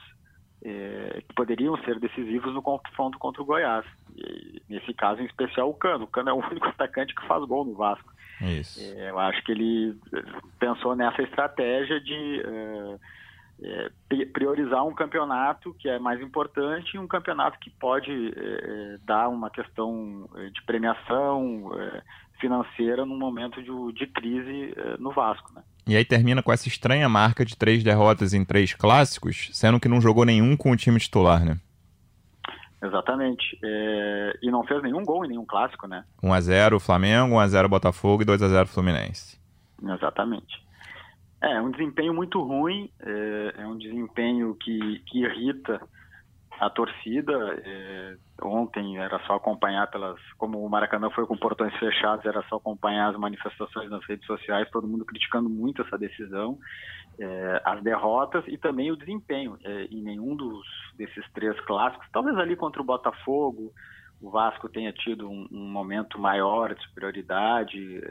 é, 0.63 1.21
que 1.27 1.35
poderiam 1.35 1.77
ser 1.83 1.99
decisivos 1.99 2.53
no 2.53 2.61
confronto 2.61 3.19
contra 3.19 3.41
o 3.41 3.45
Goiás. 3.45 3.85
E, 4.15 4.61
nesse 4.69 4.93
caso, 4.93 5.21
em 5.21 5.25
especial, 5.25 5.69
o 5.69 5.73
Cano. 5.73 6.05
O 6.05 6.07
Cano 6.07 6.29
é 6.29 6.33
o 6.33 6.39
único 6.49 6.67
atacante 6.67 7.13
que 7.13 7.27
faz 7.27 7.43
gol 7.45 7.65
no 7.65 7.73
Vasco. 7.73 8.13
Isso. 8.41 8.79
Eu 8.81 9.17
acho 9.19 9.43
que 9.43 9.51
ele 9.51 9.97
pensou 10.59 10.95
nessa 10.95 11.23
estratégia 11.23 11.99
de 11.99 12.43
priorizar 14.31 14.85
um 14.85 14.93
campeonato 14.93 15.73
que 15.79 15.89
é 15.89 15.97
mais 15.97 16.21
importante 16.21 16.95
e 16.95 16.99
um 16.99 17.07
campeonato 17.07 17.57
que 17.57 17.71
pode 17.71 18.11
é, 18.11 18.99
dar 19.03 19.27
uma 19.27 19.49
questão 19.49 20.29
de 20.53 20.61
premiação, 20.61 21.71
é, 21.73 22.03
financeira 22.39 23.05
num 23.05 23.17
momento 23.17 23.61
de, 23.61 23.93
de 23.93 24.07
crise 24.07 24.73
eh, 24.75 24.95
no 24.99 25.11
Vasco. 25.11 25.51
Né? 25.53 25.61
E 25.87 25.95
aí 25.95 26.05
termina 26.05 26.43
com 26.43 26.51
essa 26.51 26.67
estranha 26.67 27.07
marca 27.07 27.45
de 27.45 27.55
três 27.55 27.83
derrotas 27.83 28.33
em 28.33 28.43
três 28.43 28.73
clássicos, 28.73 29.49
sendo 29.53 29.79
que 29.79 29.87
não 29.87 30.01
jogou 30.01 30.25
nenhum 30.25 30.55
com 30.55 30.71
o 30.71 30.77
time 30.77 30.99
titular, 30.99 31.43
né? 31.43 31.57
Exatamente. 32.81 33.57
É... 33.63 34.37
E 34.41 34.51
não 34.51 34.63
fez 34.63 34.81
nenhum 34.83 35.03
gol 35.03 35.25
em 35.25 35.29
nenhum 35.29 35.45
clássico, 35.45 35.87
né? 35.87 36.03
1x0 36.23 36.79
Flamengo, 36.79 37.35
1x0 37.35 37.67
Botafogo 37.67 38.23
e 38.23 38.25
2x0 38.25 38.67
Fluminense. 38.67 39.39
Exatamente. 39.81 40.65
É 41.41 41.61
um 41.61 41.69
desempenho 41.69 42.13
muito 42.13 42.41
ruim, 42.41 42.89
é, 42.99 43.53
é 43.59 43.67
um 43.67 43.77
desempenho 43.77 44.55
que, 44.55 44.99
que 45.05 45.19
irrita 45.19 45.79
a 46.59 46.69
torcida. 46.69 47.33
É, 47.63 48.17
ontem 48.41 48.97
era 48.97 49.19
só 49.25 49.35
acompanhar 49.35 49.87
pelas. 49.89 50.19
Como 50.37 50.63
o 50.63 50.69
Maracanã 50.69 51.09
foi 51.11 51.25
com 51.25 51.37
portões 51.37 51.73
fechados, 51.77 52.25
era 52.25 52.43
só 52.43 52.57
acompanhar 52.57 53.09
as 53.09 53.17
manifestações 53.17 53.89
nas 53.89 54.05
redes 54.05 54.25
sociais, 54.25 54.69
todo 54.71 54.87
mundo 54.87 55.05
criticando 55.05 55.49
muito 55.49 55.81
essa 55.81 55.97
decisão, 55.97 56.57
é, 57.19 57.61
as 57.65 57.83
derrotas 57.83 58.43
e 58.47 58.57
também 58.57 58.91
o 58.91 58.97
desempenho. 58.97 59.57
É, 59.63 59.85
em 59.85 60.01
nenhum 60.01 60.35
dos 60.35 60.65
desses 60.97 61.25
três 61.31 61.59
clássicos, 61.61 62.07
talvez 62.11 62.37
ali 62.37 62.55
contra 62.55 62.81
o 62.81 62.85
Botafogo, 62.85 63.71
o 64.21 64.29
Vasco 64.31 64.67
tenha 64.67 64.91
tido 64.91 65.29
um, 65.29 65.47
um 65.51 65.69
momento 65.69 66.19
maior 66.19 66.73
de 66.73 66.81
superioridade. 66.83 68.01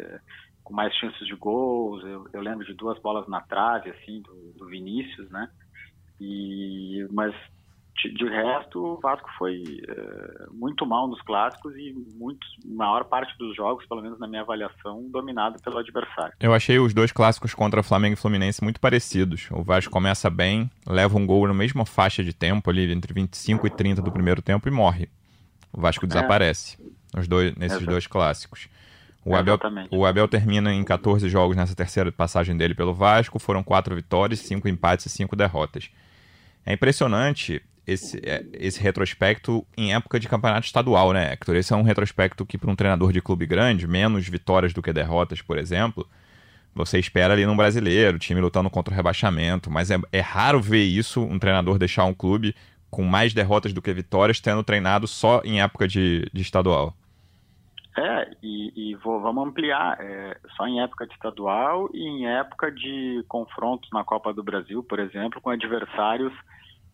Com 0.63 0.75
mais 0.75 0.93
chances 0.97 1.25
de 1.25 1.35
gols, 1.37 2.03
eu, 2.05 2.27
eu, 2.33 2.41
lembro 2.41 2.67
de 2.67 2.75
duas 2.75 3.01
bolas 3.01 3.29
na 3.29 3.41
trave, 3.41 3.91
assim, 3.91 4.21
do, 4.21 4.53
do 4.59 4.67
Vinícius, 4.67 5.31
né? 5.31 5.49
E, 6.21 7.07
mas 7.13 7.33
de 8.05 8.29
resto, 8.29 8.79
o 8.79 9.01
Vasco 9.01 9.29
foi 9.39 9.63
é, 9.89 10.47
muito 10.53 10.87
mal 10.87 11.09
nos 11.09 11.21
clássicos 11.23 11.75
e 11.77 11.95
muito, 12.15 12.47
maior 12.65 13.05
parte 13.05 13.37
dos 13.39 13.57
jogos, 13.57 13.87
pelo 13.87 14.03
menos 14.03 14.19
na 14.19 14.27
minha 14.27 14.43
avaliação, 14.43 15.03
dominado 15.11 15.61
pelo 15.63 15.79
adversário. 15.79 16.33
Eu 16.39 16.53
achei 16.53 16.79
os 16.79 16.93
dois 16.93 17.11
clássicos 17.13 17.55
contra 17.55 17.83
Flamengo 17.83 18.15
e 18.15 18.17
Fluminense 18.17 18.63
muito 18.63 18.81
parecidos. 18.81 19.49
O 19.51 19.63
Vasco 19.63 19.93
começa 19.93 20.29
bem, 20.29 20.71
leva 20.87 21.17
um 21.17 21.27
gol 21.27 21.47
na 21.49 21.55
mesma 21.55 21.87
faixa 21.87 22.23
de 22.23 22.33
tempo, 22.33 22.71
ali 22.71 22.93
entre 22.93 23.13
25 23.13 23.67
e 23.67 23.71
30 23.71 24.03
do 24.03 24.13
primeiro 24.13 24.43
tempo, 24.43 24.69
e 24.69 24.71
morre. 24.71 25.09
O 25.73 25.81
Vasco 25.81 26.05
é. 26.05 26.09
desaparece 26.09 26.79
nos 27.15 27.27
dois, 27.27 27.55
nesses 27.55 27.79
Exato. 27.79 27.91
dois 27.91 28.07
clássicos. 28.07 28.69
O 29.25 29.35
Abel, 29.35 29.59
o 29.91 30.07
Abel 30.07 30.29
termina 30.29 30.73
em 30.73 30.85
14 30.85 31.29
jogos 31.29 31.57
nessa 31.57 31.75
terceira 31.75 32.13
passagem 32.13 32.57
dele 32.57 32.77
pelo 32.77 32.95
Vasco. 32.95 33.41
Foram 33.41 33.61
quatro 33.61 33.95
vitórias, 33.97 34.39
cinco 34.39 34.69
empates 34.69 35.07
e 35.07 35.09
cinco 35.09 35.35
derrotas. 35.35 35.91
É 36.65 36.73
impressionante 36.73 37.61
esse, 37.87 38.19
é, 38.25 38.45
esse 38.55 38.81
retrospecto 38.81 39.65
em 39.77 39.95
época 39.95 40.19
de 40.19 40.29
campeonato 40.29 40.67
estadual, 40.67 41.13
né, 41.13 41.33
Hector? 41.33 41.55
Esse 41.55 41.73
é 41.73 41.77
um 41.77 41.83
retrospecto 41.83 42.45
que, 42.45 42.59
para 42.59 42.71
um 42.71 42.77
treinador 42.77 43.13
de 43.13 43.23
clube 43.23 43.47
grande, 43.47 43.87
menos 43.87 44.29
vitórias 44.29 44.73
do 44.73 44.83
que 44.83 44.93
derrotas, 44.93 45.41
por 45.41 45.57
exemplo, 45.57 46.09
você 46.75 46.99
espera 46.99 47.33
ali 47.33 47.47
num 47.47 47.57
brasileiro, 47.57 48.19
time 48.19 48.41
lutando 48.41 48.69
contra 48.69 48.93
o 48.93 48.97
rebaixamento, 48.97 49.71
mas 49.71 49.91
é, 49.91 49.99
é 50.13 50.21
raro 50.21 50.61
ver 50.61 50.85
isso, 50.85 51.23
um 51.23 51.39
treinador 51.39 51.79
deixar 51.79 52.05
um 52.05 52.15
clube 52.15 52.55
com 52.91 53.03
mais 53.03 53.33
derrotas 53.33 53.73
do 53.73 53.81
que 53.81 53.93
vitórias, 53.93 54.41
tendo 54.41 54.63
treinado 54.63 55.07
só 55.07 55.41
em 55.45 55.61
época 55.61 55.87
de, 55.87 56.29
de 56.33 56.43
estadual. 56.43 56.95
É, 57.99 58.31
e, 58.43 58.91
e 58.91 58.95
vou, 58.97 59.21
vamos 59.21 59.49
ampliar, 59.49 59.99
é, 60.01 60.37
só 60.55 60.67
em 60.67 60.83
época 60.83 61.07
de 61.07 61.15
estadual 61.15 61.89
e 61.95 62.03
em 62.03 62.27
época 62.27 62.71
de 62.71 63.25
confrontos 63.27 63.89
na 63.91 64.05
Copa 64.05 64.35
do 64.35 64.43
Brasil, 64.43 64.83
por 64.83 64.99
exemplo, 64.99 65.41
com 65.41 65.49
adversários 65.49 66.33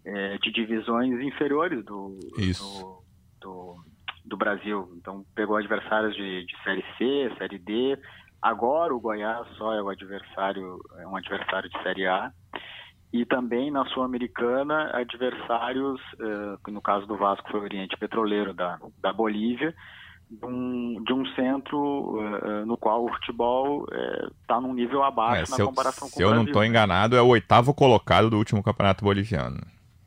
é, 0.04 0.38
de 0.38 0.50
divisões 0.50 1.20
inferiores 1.20 1.84
do, 1.84 2.18
do, 2.58 3.02
do, 3.40 3.76
do, 4.24 4.36
Brasil. 4.36 4.92
Então, 4.96 5.24
pegou 5.34 5.56
adversários 5.56 6.14
de, 6.14 6.44
de 6.44 6.62
Série 6.62 6.84
C, 6.98 7.34
Série 7.38 7.58
D. 7.58 7.98
Agora 8.40 8.94
o 8.94 9.00
Goiás 9.00 9.46
só 9.56 9.72
é 9.74 9.82
o 9.82 9.88
adversário, 9.88 10.78
é 10.98 11.06
um 11.06 11.16
adversário 11.16 11.70
de 11.70 11.82
Série 11.82 12.06
A. 12.06 12.32
E 13.12 13.26
também 13.26 13.70
na 13.70 13.84
Sul-Americana, 13.86 14.90
adversários, 14.94 16.00
é, 16.18 16.70
no 16.70 16.80
caso 16.80 17.06
do 17.06 17.16
Vasco 17.16 17.50
foi 17.50 17.60
o 17.60 17.64
Oriente 17.64 17.96
Petroleiro 17.96 18.54
da, 18.54 18.78
da 19.00 19.12
Bolívia, 19.12 19.74
de 20.30 20.46
um, 20.46 21.04
de 21.04 21.12
um 21.12 21.26
centro 21.34 21.78
uh, 21.78 22.64
no 22.64 22.78
qual 22.78 23.04
o 23.04 23.12
futebol 23.12 23.86
está 24.40 24.58
num 24.58 24.72
nível 24.72 25.02
abaixo 25.02 25.54
é, 25.54 25.58
na 25.58 25.64
comparação 25.66 26.08
com 26.08 26.14
o 26.14 26.16
Brasil. 26.16 26.16
Se 26.16 26.22
eu 26.22 26.34
não 26.34 26.44
estou 26.44 26.64
enganado, 26.64 27.14
é 27.14 27.20
o 27.20 27.26
oitavo 27.26 27.74
colocado 27.74 28.30
do 28.30 28.38
último 28.38 28.62
campeonato 28.62 29.04
boliviano. 29.04 29.60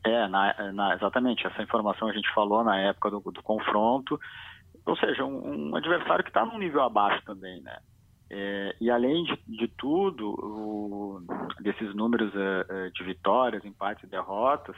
É, 0.06 0.28
na, 0.28 0.72
na, 0.72 0.94
exatamente. 0.94 1.48
Essa 1.48 1.64
informação 1.64 2.08
a 2.08 2.14
gente 2.14 2.32
falou 2.34 2.64
na 2.64 2.80
época 2.80 3.10
do, 3.10 3.20
do 3.20 3.42
confronto. 3.42 4.20
Ou 4.86 4.96
seja, 4.98 5.26
um, 5.26 5.72
um 5.72 5.76
adversário 5.76 6.24
que 6.24 6.30
está 6.30 6.46
num 6.46 6.60
nível 6.60 6.84
abaixo 6.84 7.26
também, 7.26 7.60
né? 7.62 7.78
É, 8.30 8.76
e 8.80 8.90
além 8.92 9.24
de, 9.24 9.40
de 9.48 9.68
tudo, 9.68 10.30
o, 10.30 11.22
desses 11.60 11.94
números 11.96 12.32
uh, 12.36 12.92
de 12.94 13.04
vitórias, 13.04 13.66
empates 13.66 14.04
e 14.04 14.08
derrotas, 14.08 14.76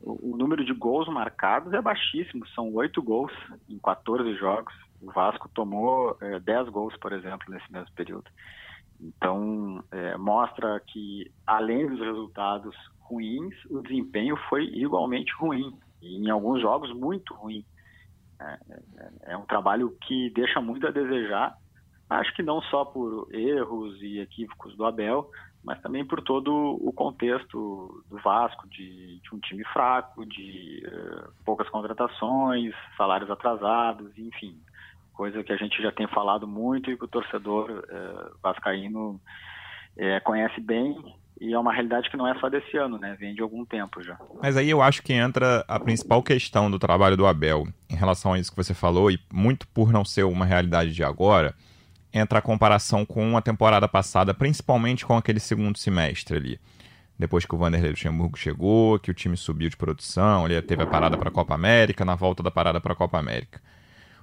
o, 0.00 0.32
o, 0.32 0.36
número 0.36 0.64
de 0.64 0.72
gols 0.72 1.08
marcados 1.08 1.72
é 1.72 1.80
baixíssimo. 1.80 2.44
São 2.48 2.72
oito 2.74 3.00
gols 3.00 3.32
em 3.68 3.78
14 3.78 4.34
jogos. 4.34 4.74
O 5.00 5.12
Vasco 5.12 5.48
tomou 5.54 6.18
uh, 6.20 6.40
10 6.40 6.68
gols, 6.70 6.96
por 6.96 7.12
exemplo, 7.12 7.46
nesse 7.48 7.70
mesmo 7.72 7.92
período. 7.94 8.28
Então, 9.00 9.84
é, 9.90 10.16
mostra 10.16 10.80
que, 10.80 11.30
além 11.46 11.86
dos 11.86 12.00
resultados 12.00 12.74
ruins, 13.04 13.54
o 13.70 13.80
desempenho 13.82 14.36
foi 14.48 14.64
igualmente 14.64 15.32
ruim. 15.38 15.76
E 16.02 16.16
em 16.16 16.30
alguns 16.30 16.60
jogos, 16.60 16.92
muito 16.92 17.34
ruim. 17.34 17.64
É, 18.40 18.44
é, 18.44 19.32
é 19.32 19.36
um 19.36 19.46
trabalho 19.46 19.96
que 20.02 20.30
deixa 20.30 20.60
muito 20.60 20.86
a 20.86 20.90
desejar. 20.90 21.56
Acho 22.10 22.34
que 22.34 22.42
não 22.42 22.60
só 22.62 22.84
por 22.84 23.28
erros 23.32 24.00
e 24.02 24.20
equívocos 24.20 24.76
do 24.76 24.84
Abel, 24.84 25.30
mas 25.64 25.80
também 25.80 26.04
por 26.04 26.20
todo 26.20 26.52
o 26.52 26.92
contexto 26.92 28.04
do 28.10 28.18
Vasco, 28.18 28.68
de, 28.68 29.18
de 29.20 29.34
um 29.34 29.38
time 29.40 29.64
fraco, 29.64 30.26
de 30.26 30.82
uh, 30.86 31.32
poucas 31.44 31.68
contratações, 31.70 32.74
salários 32.96 33.30
atrasados, 33.30 34.16
enfim, 34.18 34.60
coisa 35.14 35.42
que 35.42 35.52
a 35.52 35.56
gente 35.56 35.82
já 35.82 35.90
tem 35.90 36.06
falado 36.08 36.46
muito 36.46 36.90
e 36.90 36.98
que 36.98 37.04
o 37.04 37.08
torcedor 37.08 37.70
uh, 37.70 38.36
vascaíno 38.42 39.12
uh, 39.96 40.24
conhece 40.24 40.60
bem 40.60 40.94
e 41.40 41.52
é 41.52 41.58
uma 41.58 41.72
realidade 41.72 42.08
que 42.08 42.16
não 42.16 42.26
é 42.26 42.38
só 42.38 42.48
desse 42.48 42.76
ano, 42.76 42.98
né? 42.98 43.16
Vem 43.18 43.34
de 43.34 43.42
algum 43.42 43.64
tempo 43.64 44.02
já. 44.02 44.18
Mas 44.42 44.56
aí 44.56 44.70
eu 44.70 44.80
acho 44.80 45.02
que 45.02 45.12
entra 45.12 45.64
a 45.66 45.80
principal 45.80 46.22
questão 46.22 46.70
do 46.70 46.78
trabalho 46.78 47.16
do 47.16 47.26
Abel 47.26 47.66
em 47.90 47.96
relação 47.96 48.32
a 48.32 48.38
isso 48.38 48.50
que 48.50 48.56
você 48.56 48.74
falou, 48.74 49.10
e 49.10 49.18
muito 49.32 49.66
por 49.68 49.92
não 49.92 50.04
ser 50.04 50.24
uma 50.24 50.46
realidade 50.46 50.92
de 50.92 51.02
agora, 51.02 51.54
entra 52.12 52.38
a 52.38 52.42
comparação 52.42 53.04
com 53.04 53.36
a 53.36 53.42
temporada 53.42 53.88
passada, 53.88 54.32
principalmente 54.32 55.04
com 55.04 55.16
aquele 55.16 55.40
segundo 55.40 55.76
semestre 55.76 56.36
ali. 56.36 56.60
Depois 57.18 57.44
que 57.44 57.54
o 57.54 57.58
Vanderlei 57.58 57.90
Luxemburgo 57.90 58.36
chegou, 58.36 58.98
que 58.98 59.10
o 59.10 59.14
time 59.14 59.36
subiu 59.36 59.68
de 59.68 59.76
produção, 59.76 60.46
ele 60.46 60.60
teve 60.62 60.82
a 60.82 60.86
parada 60.86 61.16
para 61.16 61.28
a 61.28 61.32
Copa 61.32 61.54
América, 61.54 62.04
na 62.04 62.14
volta 62.14 62.42
da 62.42 62.50
parada 62.50 62.80
para 62.80 62.92
a 62.92 62.96
Copa 62.96 63.18
América. 63.18 63.60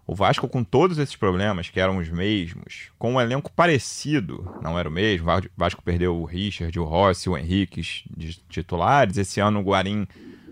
O 0.05 0.15
Vasco, 0.15 0.47
com 0.47 0.63
todos 0.63 0.97
esses 0.97 1.15
problemas, 1.15 1.69
que 1.69 1.79
eram 1.79 1.97
os 1.97 2.09
mesmos, 2.09 2.91
com 2.97 3.13
um 3.13 3.21
elenco 3.21 3.51
parecido, 3.51 4.57
não 4.61 4.77
era 4.77 4.89
o 4.89 4.91
mesmo. 4.91 5.29
O 5.31 5.41
Vasco 5.55 5.83
perdeu 5.83 6.17
o 6.17 6.25
Richard, 6.25 6.77
o 6.79 6.83
Rossi, 6.83 7.29
o 7.29 7.37
Henrique 7.37 7.81
de 8.15 8.33
titulares. 8.49 9.17
Esse 9.17 9.39
ano 9.39 9.59
o 9.59 9.63
Guarim 9.63 10.07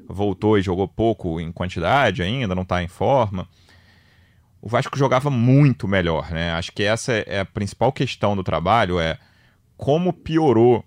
voltou 0.08 0.58
e 0.58 0.62
jogou 0.62 0.88
pouco 0.88 1.40
em 1.42 1.52
quantidade 1.52 2.22
ainda, 2.22 2.56
não 2.56 2.64
está 2.64 2.82
em 2.84 2.88
forma. 2.88 3.48
O 4.62 4.70
Vasco 4.70 4.98
jogava 4.98 5.30
muito 5.30 5.88
melhor, 5.88 6.32
né? 6.32 6.52
Acho 6.52 6.72
que 6.72 6.84
essa 6.84 7.14
é 7.14 7.40
a 7.40 7.46
principal 7.46 7.92
questão 7.92 8.36
do 8.36 8.44
trabalho, 8.44 9.00
é 9.00 9.18
como 9.76 10.14
piorou 10.14 10.86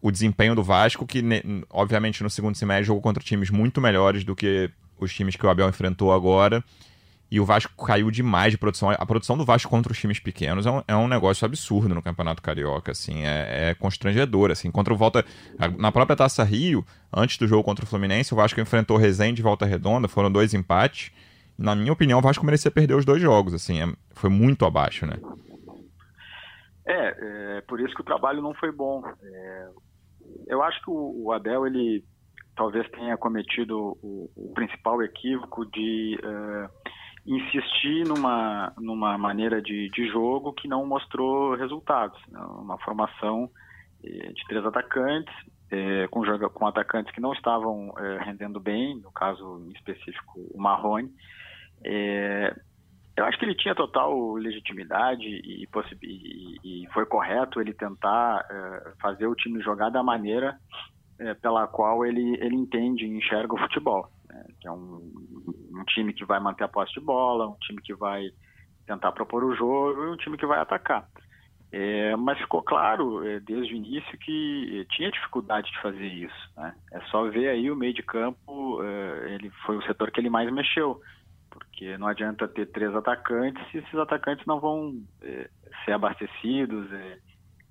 o 0.00 0.10
desempenho 0.10 0.54
do 0.54 0.62
Vasco, 0.62 1.06
que 1.06 1.22
obviamente 1.70 2.22
no 2.22 2.30
segundo 2.30 2.56
semestre 2.56 2.84
jogou 2.84 3.02
contra 3.02 3.22
times 3.22 3.50
muito 3.50 3.80
melhores 3.80 4.24
do 4.24 4.36
que 4.36 4.70
os 4.98 5.12
times 5.14 5.36
que 5.36 5.44
o 5.44 5.48
Abel 5.48 5.68
enfrentou 5.68 6.12
agora 6.12 6.62
e 7.32 7.40
o 7.40 7.46
Vasco 7.46 7.72
caiu 7.86 8.10
demais 8.10 8.52
de 8.52 8.58
produção. 8.58 8.90
A 8.90 9.06
produção 9.06 9.38
do 9.38 9.44
Vasco 9.46 9.70
contra 9.70 9.90
os 9.90 9.98
times 9.98 10.20
pequenos 10.20 10.66
é 10.66 10.70
um, 10.70 10.82
é 10.86 10.94
um 10.94 11.08
negócio 11.08 11.46
absurdo 11.46 11.94
no 11.94 12.02
Campeonato 12.02 12.42
Carioca, 12.42 12.92
assim, 12.92 13.24
é, 13.24 13.70
é, 13.70 13.74
constrangedor, 13.74 14.50
assim. 14.50 14.70
Contra 14.70 14.92
o 14.92 14.96
Volta... 14.98 15.24
Na 15.78 15.90
própria 15.90 16.14
Taça 16.14 16.44
Rio, 16.44 16.84
antes 17.10 17.38
do 17.38 17.48
jogo 17.48 17.64
contra 17.64 17.86
o 17.86 17.88
Fluminense, 17.88 18.34
o 18.34 18.36
Vasco 18.36 18.60
enfrentou 18.60 18.98
Resende 18.98 19.40
e 19.40 19.42
Volta 19.42 19.64
Redonda, 19.64 20.08
foram 20.08 20.30
dois 20.30 20.52
empates. 20.52 21.10
Na 21.56 21.74
minha 21.74 21.94
opinião, 21.94 22.18
o 22.18 22.22
Vasco 22.22 22.44
merecia 22.44 22.70
perder 22.70 22.96
os 22.96 23.06
dois 23.06 23.22
jogos, 23.22 23.54
assim, 23.54 23.80
é, 23.80 23.90
foi 24.10 24.28
muito 24.28 24.66
abaixo, 24.66 25.06
né? 25.06 25.16
É, 26.86 27.56
é, 27.56 27.60
por 27.62 27.80
isso 27.80 27.94
que 27.94 28.02
o 28.02 28.04
trabalho 28.04 28.42
não 28.42 28.52
foi 28.52 28.70
bom. 28.70 29.02
É, 29.22 29.68
eu 30.48 30.62
acho 30.62 30.78
que 30.84 30.90
o, 30.90 31.24
o 31.24 31.32
Abel, 31.32 31.66
ele 31.66 32.04
talvez 32.54 32.86
tenha 32.90 33.16
cometido 33.16 33.96
o, 34.02 34.30
o 34.36 34.52
principal 34.52 35.02
equívoco 35.02 35.64
de... 35.64 36.18
Uh, 36.22 36.81
insistir 37.24 38.04
numa, 38.06 38.72
numa 38.78 39.16
maneira 39.16 39.62
de, 39.62 39.88
de 39.90 40.08
jogo 40.08 40.52
que 40.52 40.66
não 40.66 40.84
mostrou 40.86 41.54
resultados. 41.54 42.20
Né? 42.28 42.40
Uma 42.40 42.78
formação 42.78 43.48
eh, 44.02 44.32
de 44.32 44.44
três 44.48 44.64
atacantes, 44.64 45.34
eh, 45.70 46.08
com, 46.10 46.22
com 46.50 46.66
atacantes 46.66 47.12
que 47.14 47.20
não 47.20 47.32
estavam 47.32 47.94
eh, 47.96 48.18
rendendo 48.24 48.58
bem, 48.58 48.96
no 48.96 49.12
caso 49.12 49.62
em 49.66 49.72
específico 49.72 50.40
o 50.52 50.60
Marrone. 50.60 51.10
eu 53.16 53.24
acho 53.24 53.38
que 53.38 53.44
ele 53.44 53.54
tinha 53.54 53.74
total 53.74 54.34
legitimidade 54.34 55.24
e, 55.26 55.68
e, 56.02 56.84
e 56.84 56.86
foi 56.92 57.06
correto 57.06 57.60
ele 57.60 57.72
tentar 57.72 58.44
fazer 59.00 59.26
o 59.26 59.34
time 59.34 59.62
jogar 59.62 59.90
da 59.90 60.02
maneira 60.02 60.58
pela 61.40 61.66
qual 61.68 62.04
ele, 62.04 62.36
ele 62.40 62.56
entende 62.56 63.04
e 63.04 63.16
enxerga 63.16 63.54
o 63.54 63.58
futebol 63.58 64.10
né, 64.32 64.44
que 64.60 64.66
é 64.66 64.72
um, 64.72 65.12
um, 65.74 65.84
time 65.84 66.12
que 66.12 66.24
vai 66.24 66.40
manter 66.40 66.64
a 66.64 66.68
posse 66.68 66.92
de 66.94 67.00
bola, 67.00 67.48
um 67.48 67.56
time 67.60 67.80
que 67.82 67.94
vai 67.94 68.30
tentar 68.86 69.12
propor 69.12 69.44
o 69.44 69.54
jogo 69.54 70.04
e 70.04 70.10
um 70.10 70.16
time 70.16 70.36
que 70.36 70.46
vai 70.46 70.58
atacar. 70.58 71.06
É, 71.70 72.14
mas 72.16 72.38
ficou 72.38 72.62
claro 72.62 73.26
é, 73.26 73.40
desde 73.40 73.72
o 73.72 73.76
início 73.76 74.18
que 74.18 74.86
tinha 74.90 75.10
dificuldade 75.10 75.70
de 75.70 75.80
fazer 75.80 76.06
isso. 76.06 76.50
Né? 76.56 76.74
É 76.92 77.00
só 77.02 77.24
ver 77.30 77.48
aí 77.48 77.70
o 77.70 77.76
meio 77.76 77.94
de 77.94 78.02
campo, 78.02 78.82
é, 78.82 79.34
ele 79.34 79.50
foi 79.64 79.78
o 79.78 79.82
setor 79.82 80.10
que 80.10 80.20
ele 80.20 80.28
mais 80.28 80.52
mexeu, 80.52 81.00
porque 81.50 81.96
não 81.96 82.08
adianta 82.08 82.46
ter 82.46 82.66
três 82.66 82.94
atacantes 82.94 83.66
se 83.70 83.78
esses 83.78 83.94
atacantes 83.94 84.44
não 84.44 84.60
vão 84.60 85.02
é, 85.22 85.48
ser 85.84 85.92
abastecidos, 85.92 86.92
é, 86.92 87.18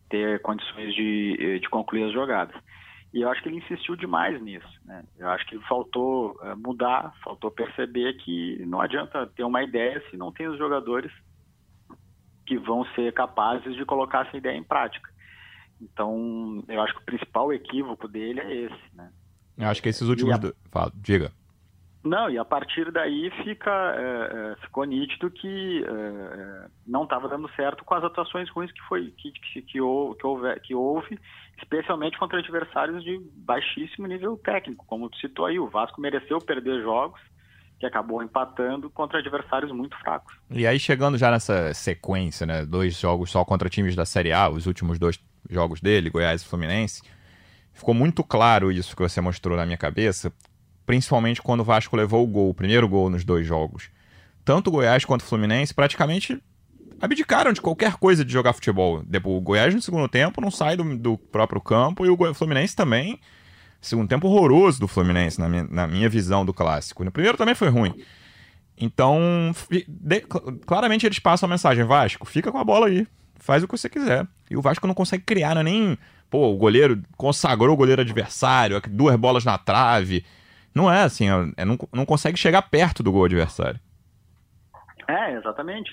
ter 0.10 0.42
condições 0.42 0.96
de, 0.96 1.38
é, 1.40 1.60
de 1.60 1.70
concluir 1.70 2.06
as 2.06 2.14
jogadas. 2.14 2.56
E 3.14 3.22
eu 3.22 3.30
acho 3.30 3.42
que 3.44 3.50
ele 3.50 3.58
insistiu 3.58 3.96
demais 3.96 4.42
nisso. 4.42 4.68
Né? 4.86 5.04
Eu 5.18 5.28
acho 5.30 5.46
que 5.46 5.60
faltou 5.68 6.32
uh, 6.42 6.56
mudar, 6.58 7.14
faltou 7.24 7.52
perceber 7.52 8.14
que 8.18 8.64
não 8.66 8.80
adianta 8.80 9.28
ter 9.28 9.44
uma 9.44 9.62
ideia 9.64 10.02
se 10.10 10.16
não 10.16 10.32
tem 10.32 10.48
os 10.48 10.58
jogadores 10.58 11.12
que 12.46 12.58
vão 12.58 12.86
ser 12.96 13.14
capazes 13.14 13.76
de 13.76 13.86
colocar 13.86 14.26
essa 14.28 14.38
ideia 14.38 14.58
em 14.58 14.64
prática. 14.64 15.10
Então, 15.82 16.64
eu 16.68 16.82
acho 16.82 16.94
que 16.96 17.02
o 17.02 17.06
principal 17.06 17.52
equívoco 17.52 18.08
dele 18.08 18.40
é 18.40 18.56
esse. 18.66 18.96
Né? 18.96 19.12
Eu 19.58 19.68
acho 19.68 19.82
que 19.82 19.90
esses 19.90 20.08
últimos. 20.08 20.36
A... 20.36 20.38
Do... 20.38 20.56
Fala, 20.70 20.92
diga. 20.96 21.32
Não, 22.04 22.30
e 22.30 22.38
a 22.38 22.44
partir 22.44 22.92
daí 22.92 23.30
fica, 23.44 23.70
é, 23.70 24.54
é, 24.54 24.56
ficou 24.66 24.84
nítido 24.86 25.30
que 25.30 25.86
é, 25.86 26.68
não 26.88 27.04
estava 27.04 27.30
dando 27.30 27.50
certo 27.56 27.86
com 27.86 27.94
as 27.94 28.04
atuações 28.04 28.50
ruins 28.50 28.72
que, 28.72 28.82
foi, 28.82 29.14
que, 29.18 29.32
que, 29.32 29.62
que, 29.62 29.82
houve, 29.82 30.60
que 30.62 30.74
houve, 30.74 31.20
especialmente 31.60 32.18
contra 32.18 32.40
adversários 32.40 33.04
de 33.04 33.22
baixíssimo 33.36 34.08
nível 34.08 34.36
técnico. 34.38 34.84
Como 34.88 35.10
tu 35.10 35.18
citou 35.18 35.46
aí, 35.46 35.60
o 35.60 35.70
Vasco 35.70 36.02
mereceu 36.02 36.40
perder 36.40 36.82
jogos 36.82 37.22
que 37.80 37.86
acabou 37.86 38.22
empatando 38.24 38.90
contra 38.90 39.20
adversários 39.20 39.72
muito 39.72 39.98
fracos. 40.00 40.36
E 40.50 40.66
aí, 40.66 40.80
chegando 40.80 41.18
já 41.18 41.32
nessa 41.32 41.74
sequência, 41.74 42.46
né, 42.46 42.66
dois 42.66 43.00
jogos 43.00 43.32
só 43.32 43.44
contra 43.44 43.70
times 43.70 43.96
da 43.96 44.06
Série 44.06 44.32
A, 44.32 44.50
os 44.50 44.66
últimos 44.68 44.98
dois 44.98 45.20
jogos 45.50 45.82
dele, 45.82 46.10
Goiás 46.10 46.42
e 46.44 46.48
Fluminense, 46.48 47.02
ficou 47.74 47.94
muito 47.94 48.24
claro 48.24 48.72
isso 48.72 48.96
que 48.96 49.02
você 49.02 49.20
mostrou 49.20 49.58
na 49.58 49.66
minha 49.66 49.78
cabeça, 49.78 50.32
principalmente 50.86 51.42
quando 51.42 51.62
o 51.62 51.64
Vasco 51.64 51.96
levou 51.96 52.24
o 52.24 52.28
gol, 52.28 52.50
o 52.50 52.54
primeiro 52.54 52.88
gol 52.88 53.10
nos 53.10 53.24
dois 53.24 53.46
jogos. 53.46 53.90
Tanto 54.44 54.68
o 54.68 54.72
Goiás 54.72 55.06
quanto 55.06 55.22
o 55.22 55.26
Fluminense 55.26 55.74
praticamente 55.74 56.42
abdicaram 57.00 57.52
de 57.52 57.62
qualquer 57.62 57.96
coisa 57.96 58.24
de 58.24 58.32
jogar 58.32 58.54
futebol. 58.54 59.04
O 59.24 59.42
Goiás 59.42 59.74
no 59.74 59.82
segundo 59.82 60.08
tempo 60.08 60.40
não 60.42 60.52
sai 60.52 60.78
do, 60.78 60.98
do 60.98 61.18
próprio 61.18 61.62
campo 61.62 62.06
e 62.06 62.10
o 62.10 62.34
Fluminense 62.34 62.76
também. 62.76 63.20
Segundo 63.82 64.08
tempo 64.08 64.28
horroroso 64.28 64.80
do 64.80 64.88
Fluminense, 64.88 65.40
na 65.40 65.50
minha, 65.50 65.64
na 65.64 65.88
minha 65.88 66.08
visão 66.08 66.46
do 66.46 66.54
clássico. 66.54 67.04
No 67.04 67.12
primeiro 67.12 67.38
também 67.38 67.56
foi 67.56 67.70
ruim. 67.70 67.96
Então, 68.78 69.54
de, 69.88 70.22
claramente 70.66 71.06
eles 71.06 71.18
passam 71.18 71.48
a 71.48 71.50
mensagem: 71.50 71.84
Vasco, 71.84 72.26
fica 72.26 72.52
com 72.52 72.60
a 72.60 72.64
bola 72.64 72.88
aí, 72.88 73.08
faz 73.38 73.64
o 73.64 73.68
que 73.68 73.76
você 73.76 73.90
quiser. 73.90 74.28
E 74.50 74.56
o 74.56 74.62
Vasco 74.62 74.86
não 74.86 74.94
consegue 74.94 75.24
criar, 75.24 75.56
não 75.56 75.62
é 75.62 75.64
nem. 75.64 75.98
Pô, 76.30 76.52
o 76.52 76.58
goleiro 76.58 77.02
consagrou 77.18 77.74
o 77.74 77.78
goleiro 77.78 78.02
adversário, 78.02 78.82
duas 78.90 79.16
bolas 79.16 79.44
na 79.44 79.58
trave. 79.58 80.24
Não 80.74 80.92
é 80.92 81.04
assim, 81.04 81.30
é, 81.30 81.62
é, 81.62 81.66
não, 81.66 81.78
não 81.94 82.06
consegue 82.06 82.38
chegar 82.38 82.62
perto 82.62 83.04
do 83.04 83.12
gol 83.12 83.26
adversário. 83.26 83.80
É, 85.08 85.34
exatamente. 85.34 85.92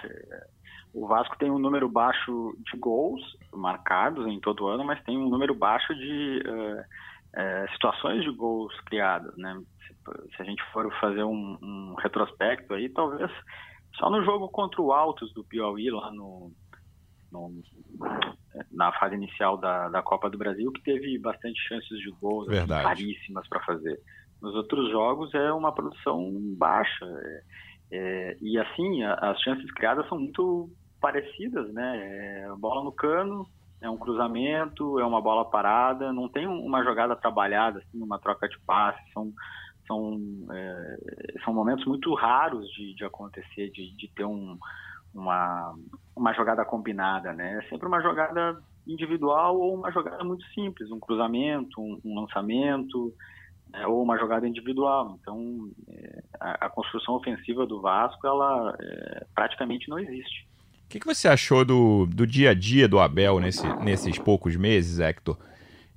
O 0.95 1.07
Vasco 1.07 1.37
tem 1.39 1.51
um 1.51 1.59
número 1.59 1.89
baixo 1.89 2.57
de 2.71 2.79
gols 2.79 3.21
marcados 3.53 4.27
em 4.27 4.41
todo 4.41 4.69
ano, 4.69 4.85
mas 4.85 5.03
tem 5.03 5.17
um 5.19 5.29
número 5.29 5.55
baixo 5.55 5.95
de 5.95 6.43
uh, 6.47 6.81
uh, 6.81 7.73
situações 7.73 8.23
de 8.23 8.31
gols 8.31 8.73
criadas, 8.83 9.37
né? 9.37 9.61
Se, 9.87 10.37
se, 10.37 10.43
a 10.43 10.45
gente 10.45 10.63
for 10.73 10.93
fazer 11.01 11.25
um, 11.25 11.59
um, 11.63 11.95
retrospecto 11.99 12.75
aí, 12.75 12.89
talvez 12.89 13.31
só 13.97 14.09
no 14.11 14.25
jogo 14.25 14.49
contra 14.49 14.81
o 14.81 14.93
Altos 14.93 15.33
do 15.35 15.45
Piauí, 15.45 15.91
lá 15.91 16.11
no, 16.13 16.53
no 17.33 17.63
na 18.71 18.93
fase 18.93 19.15
inicial 19.15 19.57
da, 19.57 19.89
da 19.89 20.03
Copa 20.03 20.31
do 20.31 20.39
Brasil, 20.39 20.71
que 20.73 20.83
teve 20.83 21.19
bastante 21.19 21.61
chances 21.69 21.99
de 21.99 22.11
gols 22.13 22.49
assim, 22.49 22.73
raríssimas 22.73 23.47
para 23.49 23.61
fazer. 23.61 24.01
Nos 24.41 24.55
outros 24.55 24.91
jogos 24.91 25.33
é 25.35 25.53
uma 25.53 25.73
produção 25.73 26.31
baixa. 26.57 27.05
É, 27.05 27.43
é, 27.91 28.37
e 28.41 28.59
assim, 28.59 29.03
a, 29.03 29.15
as 29.15 29.41
chances 29.41 29.71
criadas 29.73 30.09
são 30.09 30.19
muito 30.19 30.71
parecidas, 31.01 31.73
né? 31.73 32.45
É 32.45 32.49
bola 32.57 32.85
no 32.85 32.93
cano, 32.93 33.47
é 33.81 33.89
um 33.89 33.97
cruzamento, 33.97 34.99
é 34.99 35.05
uma 35.05 35.21
bola 35.21 35.49
parada, 35.49 36.13
não 36.13 36.29
tem 36.29 36.47
uma 36.47 36.83
jogada 36.83 37.15
trabalhada, 37.17 37.79
assim, 37.79 38.03
uma 38.03 38.19
troca 38.19 38.49
de 38.49 38.59
passe, 38.61 39.01
são, 39.13 39.33
são, 39.87 40.19
é, 40.53 40.97
são 41.45 41.55
momentos 41.55 41.85
muito 41.87 42.13
raros 42.15 42.69
de, 42.73 42.95
de 42.95 43.05
acontecer, 43.05 43.71
de, 43.71 43.97
de 43.97 44.09
ter 44.15 44.25
um, 44.25 44.59
uma, 45.15 45.75
uma 46.15 46.33
jogada 46.35 46.65
combinada, 46.65 47.33
né? 47.33 47.61
É 47.65 47.69
sempre 47.69 47.87
uma 47.87 48.03
jogada 48.03 48.61
individual 48.87 49.59
ou 49.59 49.75
uma 49.75 49.93
jogada 49.93 50.25
muito 50.25 50.45
simples, 50.47 50.91
um 50.91 50.99
cruzamento, 50.99 51.81
um, 51.81 52.01
um 52.05 52.21
lançamento, 52.21 53.15
é, 53.73 53.87
ou 53.87 54.03
uma 54.03 54.19
jogada 54.19 54.47
individual. 54.47 55.19
Então, 55.21 55.71
é, 55.89 56.23
a, 56.41 56.67
a, 56.67 56.71
construção 56.71 57.15
ofensiva 57.15 57.67
do 57.67 57.81
Vasco, 57.81 58.27
ela 58.27 58.77
é, 58.81 59.27
praticamente 59.35 59.89
não 59.89 59.99
existe. 59.99 60.47
O 60.87 60.89
que, 60.89 61.01
que, 61.01 61.07
você 61.07 61.29
achou 61.29 61.65
do, 61.65 62.07
do 62.07 62.27
dia 62.27 62.51
a 62.51 62.55
dia 62.55 62.89
do 62.89 62.99
Abel 62.99 63.41
nesse, 63.41 63.67
nesses 63.83 64.19
poucos 64.19 64.57
meses, 64.57 64.99
Hector? 64.99 65.37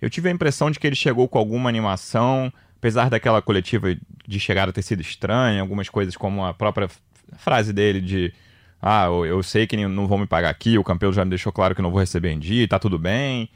Eu 0.02 0.10
tive 0.10 0.30
a 0.30 0.32
impressão 0.32 0.70
de 0.70 0.80
que 0.80 0.88
ele 0.88 0.96
chegou 0.96 1.28
com 1.28 1.38
alguma 1.38 1.70
animação, 1.70 2.52
apesar 2.78 3.10
daquela 3.10 3.42
coletiva 3.42 3.96
de 4.28 4.40
chegar 4.40 4.68
a 4.68 4.74
ter 4.74 4.82
sido 4.82 5.02
estranha, 5.02 5.62
algumas 5.62 5.88
coisas 5.88 6.18
como 6.18 6.44
a 6.44 6.54
própria 6.54 6.90
frase 7.38 7.72
dele 7.72 8.02
de 8.02 8.34
ah, 8.82 9.06
eu 9.06 9.44
sei 9.44 9.68
que 9.68 9.78
não 9.78 10.08
vão 10.08 10.18
me 10.18 10.26
pagar 10.26 10.50
aqui, 10.50 10.78
o 10.78 10.84
campeão 10.84 11.14
já 11.14 11.24
me 11.24 11.30
deixou 11.30 11.54
claro 11.54 11.76
que 11.76 11.84
não 11.84 11.92
vou 11.92 12.00
receber 12.00 12.32
em 12.32 12.40
dia, 12.40 12.68
tá 12.68 12.80
tudo 12.80 12.98
bem. 12.98 13.48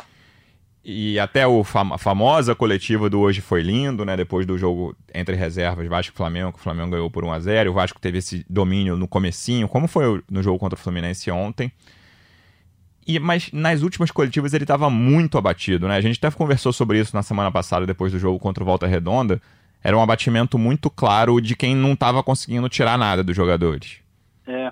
E 0.88 1.20
até 1.20 1.48
o 1.48 1.64
fam 1.64 1.94
a 1.94 1.98
famosa 1.98 2.54
coletiva 2.54 3.10
do 3.10 3.20
hoje 3.20 3.42
foi 3.42 3.64
lindo, 3.64 4.06
né? 4.06 4.16
Depois 4.16 4.46
do 4.46 4.56
jogo 4.56 4.96
entre 5.12 5.36
reservas 5.36 5.88
Vasco 5.88 6.14
e 6.14 6.16
Flamengo, 6.16 6.54
que 6.54 6.60
o 6.60 6.62
Flamengo 6.62 6.92
ganhou 6.92 7.10
por 7.10 7.26
1 7.26 7.32
a 7.32 7.40
0 7.40 7.72
o 7.72 7.74
Vasco 7.74 8.00
teve 8.00 8.20
esse 8.20 8.46
domínio 8.48 8.96
no 8.96 9.08
comecinho, 9.08 9.68
como 9.68 9.88
foi 9.88 10.22
no 10.30 10.44
jogo 10.44 10.60
contra 10.60 10.78
o 10.78 10.80
Fluminense 10.80 11.32
ontem. 11.32 11.72
E, 13.08 13.18
mas 13.18 13.52
nas 13.52 13.82
últimas 13.82 14.12
coletivas 14.12 14.54
ele 14.54 14.64
estava 14.64 14.88
muito 14.88 15.40
abatido, 15.40 15.88
né? 15.88 15.96
A 15.96 16.02
gente 16.02 16.24
até 16.24 16.30
conversou 16.36 16.72
sobre 16.72 17.00
isso 17.00 17.16
na 17.16 17.24
semana 17.24 17.52
passada, 17.52 17.88
depois 17.88 18.12
do 18.12 18.20
jogo 18.20 18.38
contra 18.38 18.64
o 18.64 18.66
Volta 18.66 18.86
Redonda. 18.86 19.42
Era 19.84 19.98
um 19.98 20.02
abatimento 20.02 20.56
muito 20.56 20.92
claro 20.92 21.42
de 21.42 21.56
quem 21.56 21.76
não 21.76 21.94
estava 21.94 22.22
conseguindo 22.22 22.70
tirar 22.70 22.96
nada 22.96 23.24
dos 23.24 23.36
jogadores. 23.36 23.98
É, 24.46 24.72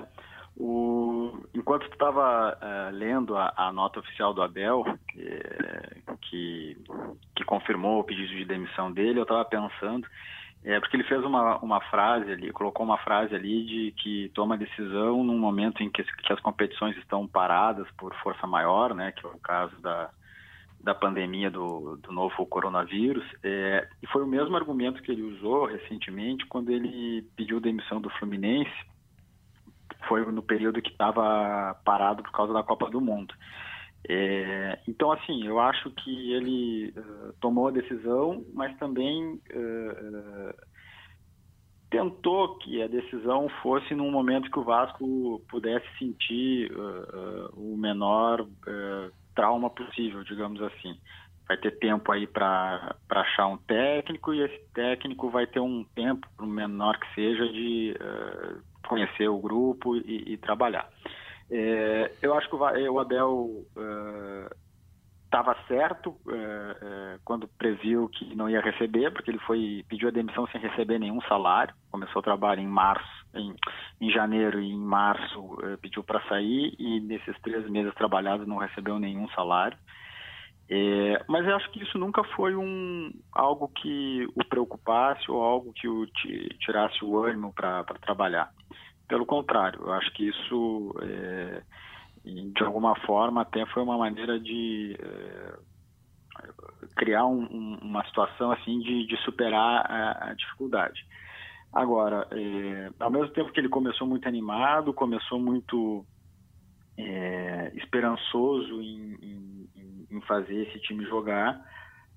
o, 0.56 0.93
enquanto 1.54 1.88
tu 1.88 1.94
estava 1.94 2.58
uh, 2.58 2.96
lendo 2.96 3.38
a, 3.38 3.54
a, 3.56 3.72
nota 3.72 4.00
oficial 4.00 4.34
do 4.34 4.42
Abel, 4.42 4.84
que, 5.08 5.40
que, 6.22 6.78
que, 7.36 7.46
confirmou 7.46 8.00
o 8.00 8.04
pedido 8.04 8.30
de 8.30 8.46
demissão 8.46 8.92
dele, 8.92 9.20
eu 9.20 9.24
estava 9.24 9.46
pensando, 9.46 10.08
é 10.64 10.80
porque 10.80 10.96
ele 10.96 11.04
fez 11.04 11.24
uma, 11.24 11.58
uma 11.60 11.82
frase 11.82 12.32
ali, 12.32 12.52
colocou 12.52 12.86
uma 12.86 12.98
frase 12.98 13.36
ali 13.36 13.66
de 13.66 13.92
que 14.02 14.32
toma 14.34 14.58
decisão 14.58 15.24
num 15.24 15.38
momento 15.38 15.84
em 15.84 15.90
que, 15.90 16.04
que 16.04 16.34
as 16.34 16.40
competições 16.40 16.98
estão 16.98 17.28
paradas 17.28 17.88
por 17.98 18.14
força 18.16 18.48
maior, 18.48 18.96
né, 18.96 19.12
que 19.12 19.26
é 19.26 19.30
o 19.30 19.38
caso 19.40 19.76
da, 19.82 20.10
da 20.80 20.96
pandemia 20.96 21.52
do, 21.52 21.98
do 21.98 22.12
novo 22.12 22.46
coronavírus, 22.46 23.26
é, 23.44 23.88
e 24.02 24.08
foi 24.08 24.24
o 24.24 24.28
mesmo 24.28 24.56
argumento 24.56 25.02
que 25.04 25.12
ele 25.12 25.22
usou 25.22 25.66
recentemente 25.66 26.46
quando 26.48 26.72
ele 26.72 27.22
pediu 27.36 27.60
demissão 27.60 28.02
do 28.02 28.10
Fluminense, 28.12 28.72
foi 30.08 30.26
no 30.32 30.42
período 30.42 30.82
que 30.82 30.92
estava 30.92 31.76
parado 31.86 32.24
por 32.24 32.32
causa 32.32 32.54
da 32.54 32.64
Copa 32.64 32.90
do 32.90 33.02
Mundo. 33.02 33.34
É, 34.08 34.80
então, 34.88 35.12
assim, 35.12 35.46
eu 35.46 35.60
acho 35.60 35.90
que 35.92 36.34
ele 36.34 36.94
uh, 36.98 37.34
tomou 37.40 37.68
a 37.70 37.72
decisão, 37.72 38.46
mas 38.54 38.78
também 38.78 39.36
uh, 39.36 40.54
tentou 41.90 42.58
que 42.58 42.82
a 42.82 42.88
decisão 42.88 43.48
fosse 43.62 43.96
num 43.96 44.12
momento 44.12 44.52
que 44.52 44.60
o 44.60 44.64
Vasco 44.64 45.42
pudesse 45.48 45.86
sentir 46.00 46.72
o 47.56 47.78
menor 47.78 48.48
trauma 49.36 49.70
possível, 49.70 50.24
digamos 50.24 50.60
assim. 50.64 50.98
Vai 51.48 51.56
ter 51.58 51.78
tempo 51.78 52.12
aí 52.12 52.26
para 52.26 52.96
achar 53.10 53.46
um 53.46 53.58
técnico 53.58 54.34
e 54.34 54.42
esse 54.42 54.60
técnico 54.74 55.30
vai 55.30 55.46
ter 55.46 55.60
um 55.60 55.84
tempo, 55.96 56.28
por 56.36 56.48
menor 56.48 56.98
que 56.98 57.14
seja, 57.14 57.48
de 57.48 57.96
conhecer 58.88 59.28
o 59.28 59.40
grupo 59.40 59.96
e, 59.96 60.34
e 60.34 60.38
trabalhar. 60.38 60.88
É, 61.52 62.12
eu 62.22 62.34
acho 62.36 62.50
que 62.50 62.56
o, 62.56 62.94
o 62.94 63.00
Abel 63.00 63.66
estava 65.26 65.52
é, 65.52 65.68
certo 65.68 66.16
é, 66.28 66.34
é, 66.34 67.20
quando 67.24 67.48
previu 67.48 68.10
que 68.10 68.36
não 68.36 68.50
ia 68.50 68.62
receber, 68.62 69.12
porque 69.12 69.30
ele 69.30 69.40
foi 69.40 69.86
pediu 69.88 70.08
a 70.08 70.12
demissão 70.12 70.48
sem 70.48 70.62
receber 70.62 71.00
nenhum 71.00 71.22
salário. 71.22 71.74
Começou 71.92 72.20
o 72.20 72.24
trabalho 72.24 72.62
em 72.62 72.68
março, 72.68 73.26
em, 73.36 73.54
em 74.02 74.12
janeiro 74.12 74.60
e 74.60 74.72
em 74.72 74.80
março 74.80 75.58
é, 75.64 75.78
pediu 75.78 76.04
para 76.04 76.22
sair 76.28 76.74
e 76.80 77.00
nesses 77.02 77.40
três 77.42 77.70
meses 77.70 77.94
trabalhados 77.96 78.48
não 78.48 78.58
recebeu 78.58 78.98
nenhum 79.00 79.28
salário. 79.30 79.78
É, 80.70 81.24
mas 81.28 81.46
eu 81.46 81.56
acho 81.56 81.70
que 81.72 81.84
isso 81.84 81.98
nunca 81.98 82.24
foi 82.36 82.56
um 82.56 83.12
algo 83.34 83.68
que 83.68 84.26
o 84.34 84.46
preocupasse 84.46 85.30
ou 85.30 85.44
algo 85.44 85.74
que 85.74 85.88
o 85.88 86.06
tirasse 86.60 87.04
o 87.04 87.24
ânimo 87.24 87.54
para 87.54 87.84
trabalhar. 88.02 88.50
Pelo 89.14 89.28
contrário, 89.28 89.80
eu 89.84 89.94
acho 89.94 90.12
que 90.14 90.28
isso, 90.28 90.92
é, 91.04 91.62
de 92.26 92.64
alguma 92.64 92.96
forma, 93.02 93.44
até 93.44 93.64
foi 93.68 93.84
uma 93.84 93.96
maneira 93.96 94.40
de 94.40 94.98
é, 95.00 95.54
criar 96.96 97.28
um, 97.28 97.44
um, 97.44 97.78
uma 97.84 98.04
situação 98.08 98.52
assim 98.52 98.80
de, 98.80 99.06
de 99.06 99.16
superar 99.18 99.86
a, 99.86 100.30
a, 100.32 100.34
dificuldade. 100.34 101.06
Agora, 101.72 102.28
é, 102.32 102.90
ao 103.00 103.12
mesmo 103.12 103.30
tempo 103.30 103.52
que 103.52 103.60
ele 103.60 103.70
começou 103.70 104.08
muito 104.08 104.28
animado, 104.28 104.92
começou 104.96 105.40
muito 105.40 106.04
é, 106.98 107.72
esperançoso 107.76 108.82
em, 108.82 109.14
em, 109.22 110.08
em 110.10 110.22
fazer 110.22 110.56
esse 110.56 110.80
time 110.80 111.06
jogar, 111.06 111.64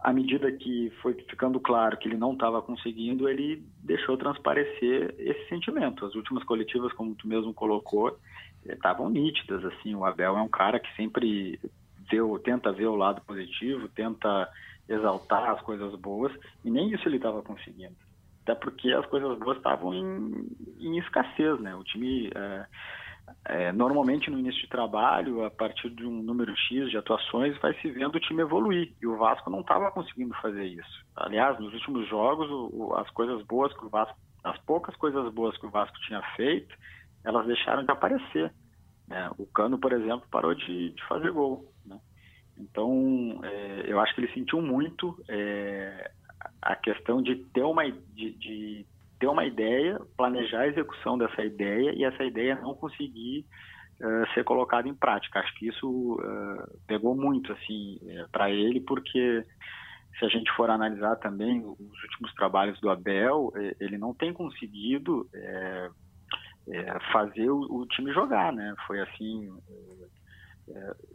à 0.06 0.12
medida 0.12 0.52
que 0.52 0.88
foi 1.02 1.14
ficando 1.14 1.58
claro 1.58 1.96
que 1.96 2.06
ele 2.06 2.16
não 2.16 2.34
estava 2.34 2.62
conseguindo, 2.62 3.28
ele 3.28 3.60
deixou 3.82 4.16
transparecer 4.16 5.12
esse 5.18 5.48
sentimento. 5.48 6.06
As 6.06 6.14
últimas 6.14 6.44
coletivas, 6.44 6.92
como 6.92 7.16
tu 7.16 7.26
mesmo 7.26 7.52
colocou, 7.52 8.16
estavam 8.64 9.10
nítidas. 9.10 9.64
Assim, 9.64 9.96
o 9.96 10.04
Abel 10.04 10.38
é 10.38 10.40
um 10.40 10.48
cara 10.48 10.78
que 10.78 10.94
sempre 10.94 11.58
vê, 12.08 12.18
tenta 12.44 12.70
ver 12.70 12.86
o 12.86 12.94
lado 12.94 13.20
positivo, 13.22 13.88
tenta 13.88 14.48
exaltar 14.88 15.50
as 15.50 15.60
coisas 15.62 15.92
boas, 15.96 16.32
e 16.64 16.70
nem 16.70 16.94
isso 16.94 17.08
ele 17.08 17.16
estava 17.16 17.42
conseguindo. 17.42 17.96
até 18.42 18.54
porque 18.54 18.92
as 18.92 19.06
coisas 19.06 19.36
boas 19.40 19.56
estavam 19.56 19.92
em, 19.92 20.46
em 20.78 20.98
escassez, 20.98 21.58
né? 21.58 21.74
O 21.74 21.82
time 21.82 22.30
é, 22.32 22.64
é, 23.44 23.72
normalmente 23.72 24.30
no 24.30 24.38
início 24.38 24.62
de 24.62 24.68
trabalho, 24.68 25.44
a 25.44 25.50
partir 25.50 25.90
de 25.90 26.04
um 26.04 26.22
número 26.22 26.54
X 26.56 26.90
de 26.90 26.96
atuações, 26.96 27.56
vai 27.58 27.74
se 27.80 27.90
vendo 27.90 28.16
o 28.16 28.20
time 28.20 28.42
evoluir. 28.42 28.92
E 29.00 29.06
o 29.06 29.16
Vasco 29.16 29.50
não 29.50 29.60
estava 29.60 29.90
conseguindo 29.90 30.34
fazer 30.34 30.64
isso. 30.64 31.06
Aliás, 31.16 31.58
nos 31.58 31.72
últimos 31.72 32.08
jogos, 32.08 32.48
o, 32.50 32.94
as 32.94 33.08
coisas 33.10 33.42
boas 33.46 33.72
que 33.72 33.84
o 33.84 33.88
Vasco, 33.88 34.16
as 34.42 34.58
poucas 34.60 34.94
coisas 34.96 35.32
boas 35.32 35.56
que 35.58 35.66
o 35.66 35.70
Vasco 35.70 35.98
tinha 36.06 36.22
feito, 36.36 36.74
elas 37.24 37.46
deixaram 37.46 37.84
de 37.84 37.90
aparecer. 37.90 38.52
Né? 39.08 39.30
O 39.38 39.46
Cano, 39.46 39.78
por 39.78 39.92
exemplo, 39.92 40.26
parou 40.30 40.54
de, 40.54 40.90
de 40.90 41.04
fazer 41.06 41.30
gol. 41.30 41.72
Né? 41.84 41.98
Então, 42.58 43.40
é, 43.42 43.84
eu 43.86 44.00
acho 44.00 44.14
que 44.14 44.20
ele 44.20 44.32
sentiu 44.32 44.60
muito 44.60 45.16
é, 45.28 46.10
a 46.62 46.74
questão 46.74 47.22
de 47.22 47.36
ter 47.52 47.62
uma 47.62 47.84
de, 47.90 48.32
de, 48.32 48.86
ter 49.18 49.26
uma 49.26 49.44
ideia, 49.44 49.98
planejar 50.16 50.60
a 50.60 50.68
execução 50.68 51.16
dessa 51.16 51.44
ideia 51.44 51.92
e 51.94 52.04
essa 52.04 52.24
ideia 52.24 52.56
não 52.56 52.74
conseguir 52.74 53.44
uh, 54.00 54.34
ser 54.34 54.44
colocada 54.44 54.88
em 54.88 54.94
prática. 54.94 55.40
Acho 55.40 55.54
que 55.54 55.68
isso 55.68 56.14
uh, 56.14 56.80
pegou 56.86 57.14
muito 57.14 57.52
assim 57.52 57.98
uh, 58.02 58.28
para 58.30 58.50
ele, 58.50 58.80
porque 58.80 59.44
se 60.18 60.24
a 60.24 60.28
gente 60.28 60.50
for 60.52 60.70
analisar 60.70 61.16
também 61.16 61.64
os 61.64 62.02
últimos 62.04 62.32
trabalhos 62.34 62.80
do 62.80 62.88
Abel, 62.88 63.52
ele 63.78 63.98
não 63.98 64.14
tem 64.14 64.32
conseguido 64.32 65.28
fazer 67.12 67.50
o, 67.50 67.60
o, 67.60 67.86
time 67.86 68.14
jogar, 68.14 68.50
né? 68.50 68.74
Foi 68.86 68.98
assim 68.98 69.52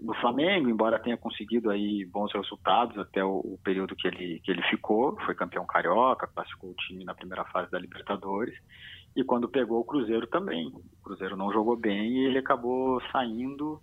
no 0.02 0.14
Flamengo, 0.16 0.70
embora 0.70 1.00
tenha 1.00 1.18
conseguido 1.18 1.70
aí 1.70 2.06
bons 2.06 2.32
resultados 2.34 2.98
até 2.98 3.24
o, 3.24 3.40
o, 3.40 3.60
período 3.64 3.96
que 3.96 4.08
ele, 4.08 4.40
que 4.40 4.50
ele 4.50 4.62
ficou, 4.64 5.20
foi 5.26 5.36
campeão 5.36 5.66
carioca, 5.66 6.28
classificou 6.28 6.72
o 6.72 6.76
time 6.76 7.04
na 7.04 7.14
primeira 7.14 7.44
fase 7.46 7.70
da 7.70 7.78
Libertadores, 7.78 8.58
e 9.16 9.24
quando 9.24 9.50
pegou 9.50 9.82
o 9.82 9.84
Cruzeiro 9.84 10.26
também. 10.28 10.68
O 10.68 11.04
Cruzeiro 11.04 11.36
não 11.36 11.52
jogou 11.52 11.76
bem 11.76 12.12
e 12.14 12.26
ele 12.28 12.38
acabou 12.38 13.02
saindo 13.12 13.82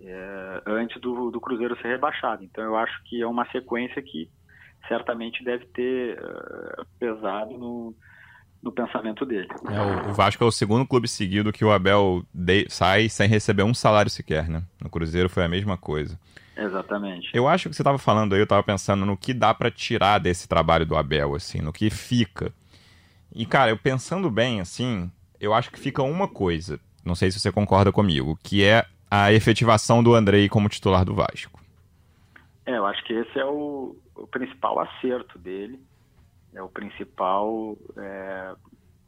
é, 0.00 0.62
antes 0.66 0.98
do, 1.00 1.30
do 1.30 1.40
Cruzeiro 1.40 1.76
ser 1.76 1.88
rebaixado. 1.88 2.42
Então 2.42 2.64
eu 2.64 2.76
acho 2.76 3.02
que 3.04 3.20
é 3.20 3.26
uma 3.26 3.44
sequência 3.50 4.00
que 4.00 4.30
certamente 4.88 5.44
deve 5.44 5.66
ter 5.66 6.18
uh, 6.18 6.86
pesado 6.98 7.58
no, 7.58 7.94
no 8.62 8.70
pensamento 8.70 9.24
dele. 9.24 9.48
É, 9.68 10.10
o, 10.10 10.12
Vasco 10.12 10.44
é 10.44 10.46
o 10.46 10.52
segundo 10.52 10.86
clube 10.86 11.08
seguido 11.08 11.52
que 11.52 11.64
o 11.64 11.72
Abel 11.72 12.22
de, 12.32 12.66
sai 12.68 13.08
sem 13.08 13.28
receber 13.28 13.62
um 13.62 13.72
salário 13.72 14.10
sequer, 14.10 14.48
né? 14.48 14.62
No 14.82 14.90
Cruzeiro 14.90 15.28
foi 15.28 15.44
a 15.44 15.48
mesma 15.48 15.76
coisa. 15.76 16.18
Exatamente. 16.56 17.30
Eu 17.32 17.48
acho 17.48 17.68
que 17.68 17.74
você 17.74 17.80
estava 17.80 17.96
falando 17.96 18.34
aí, 18.34 18.40
eu 18.40 18.44
estava 18.44 18.62
pensando 18.62 19.06
no 19.06 19.16
que 19.16 19.32
dá 19.32 19.54
para 19.54 19.70
tirar 19.70 20.18
desse 20.18 20.46
trabalho 20.46 20.84
do 20.84 20.94
Abel, 20.94 21.34
assim, 21.34 21.60
no 21.60 21.72
que 21.72 21.88
fica. 21.88 22.52
E, 23.34 23.46
cara, 23.46 23.70
eu 23.70 23.78
pensando 23.78 24.30
bem, 24.30 24.60
assim, 24.60 25.10
eu 25.40 25.54
acho 25.54 25.70
que 25.70 25.80
fica 25.80 26.02
uma 26.02 26.28
coisa, 26.28 26.78
não 27.04 27.14
sei 27.14 27.30
se 27.30 27.40
você 27.40 27.50
concorda 27.50 27.90
comigo, 27.90 28.38
que 28.42 28.62
é 28.62 28.84
a 29.10 29.32
efetivação 29.32 30.02
do 30.02 30.14
Andrei 30.14 30.48
como 30.48 30.68
titular 30.68 31.04
do 31.04 31.14
Vasco. 31.14 31.58
É, 32.66 32.76
eu 32.76 32.84
acho 32.84 33.02
que 33.04 33.14
esse 33.14 33.38
é 33.38 33.44
o, 33.44 33.96
o 34.14 34.26
principal 34.26 34.78
acerto 34.80 35.38
dele 35.38 35.80
é 36.54 36.62
o 36.62 36.68
principal. 36.68 37.76
É, 37.96 38.54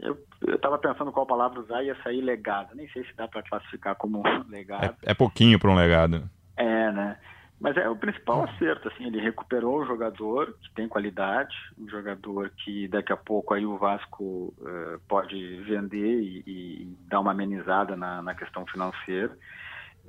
eu 0.00 0.18
estava 0.54 0.78
pensando 0.78 1.12
qual 1.12 1.26
palavra 1.26 1.60
usar 1.60 1.82
e 1.82 1.86
ia 1.86 2.02
sair 2.02 2.20
legado. 2.20 2.74
Nem 2.74 2.88
sei 2.90 3.04
se 3.04 3.14
dá 3.14 3.28
para 3.28 3.42
classificar 3.42 3.94
como 3.96 4.22
legado. 4.48 4.96
É, 5.02 5.12
é 5.12 5.14
pouquinho 5.14 5.58
para 5.58 5.70
um 5.70 5.76
legado. 5.76 6.28
É, 6.56 6.92
né? 6.92 7.18
Mas 7.62 7.76
é 7.76 7.88
o 7.88 7.94
principal 7.94 8.42
acerto, 8.42 8.88
assim, 8.88 9.06
ele 9.06 9.20
recuperou 9.20 9.80
o 9.80 9.86
jogador 9.86 10.52
que 10.60 10.74
tem 10.74 10.88
qualidade, 10.88 11.54
um 11.78 11.88
jogador 11.88 12.50
que 12.56 12.88
daqui 12.88 13.12
a 13.12 13.16
pouco 13.16 13.54
aí 13.54 13.64
o 13.64 13.78
Vasco 13.78 14.52
uh, 14.58 14.98
pode 15.06 15.62
vender 15.62 16.20
e, 16.20 16.42
e, 16.44 16.96
dar 17.06 17.20
uma 17.20 17.30
amenizada 17.30 17.94
na, 17.94 18.20
na 18.20 18.34
questão 18.34 18.66
financeira, 18.66 19.38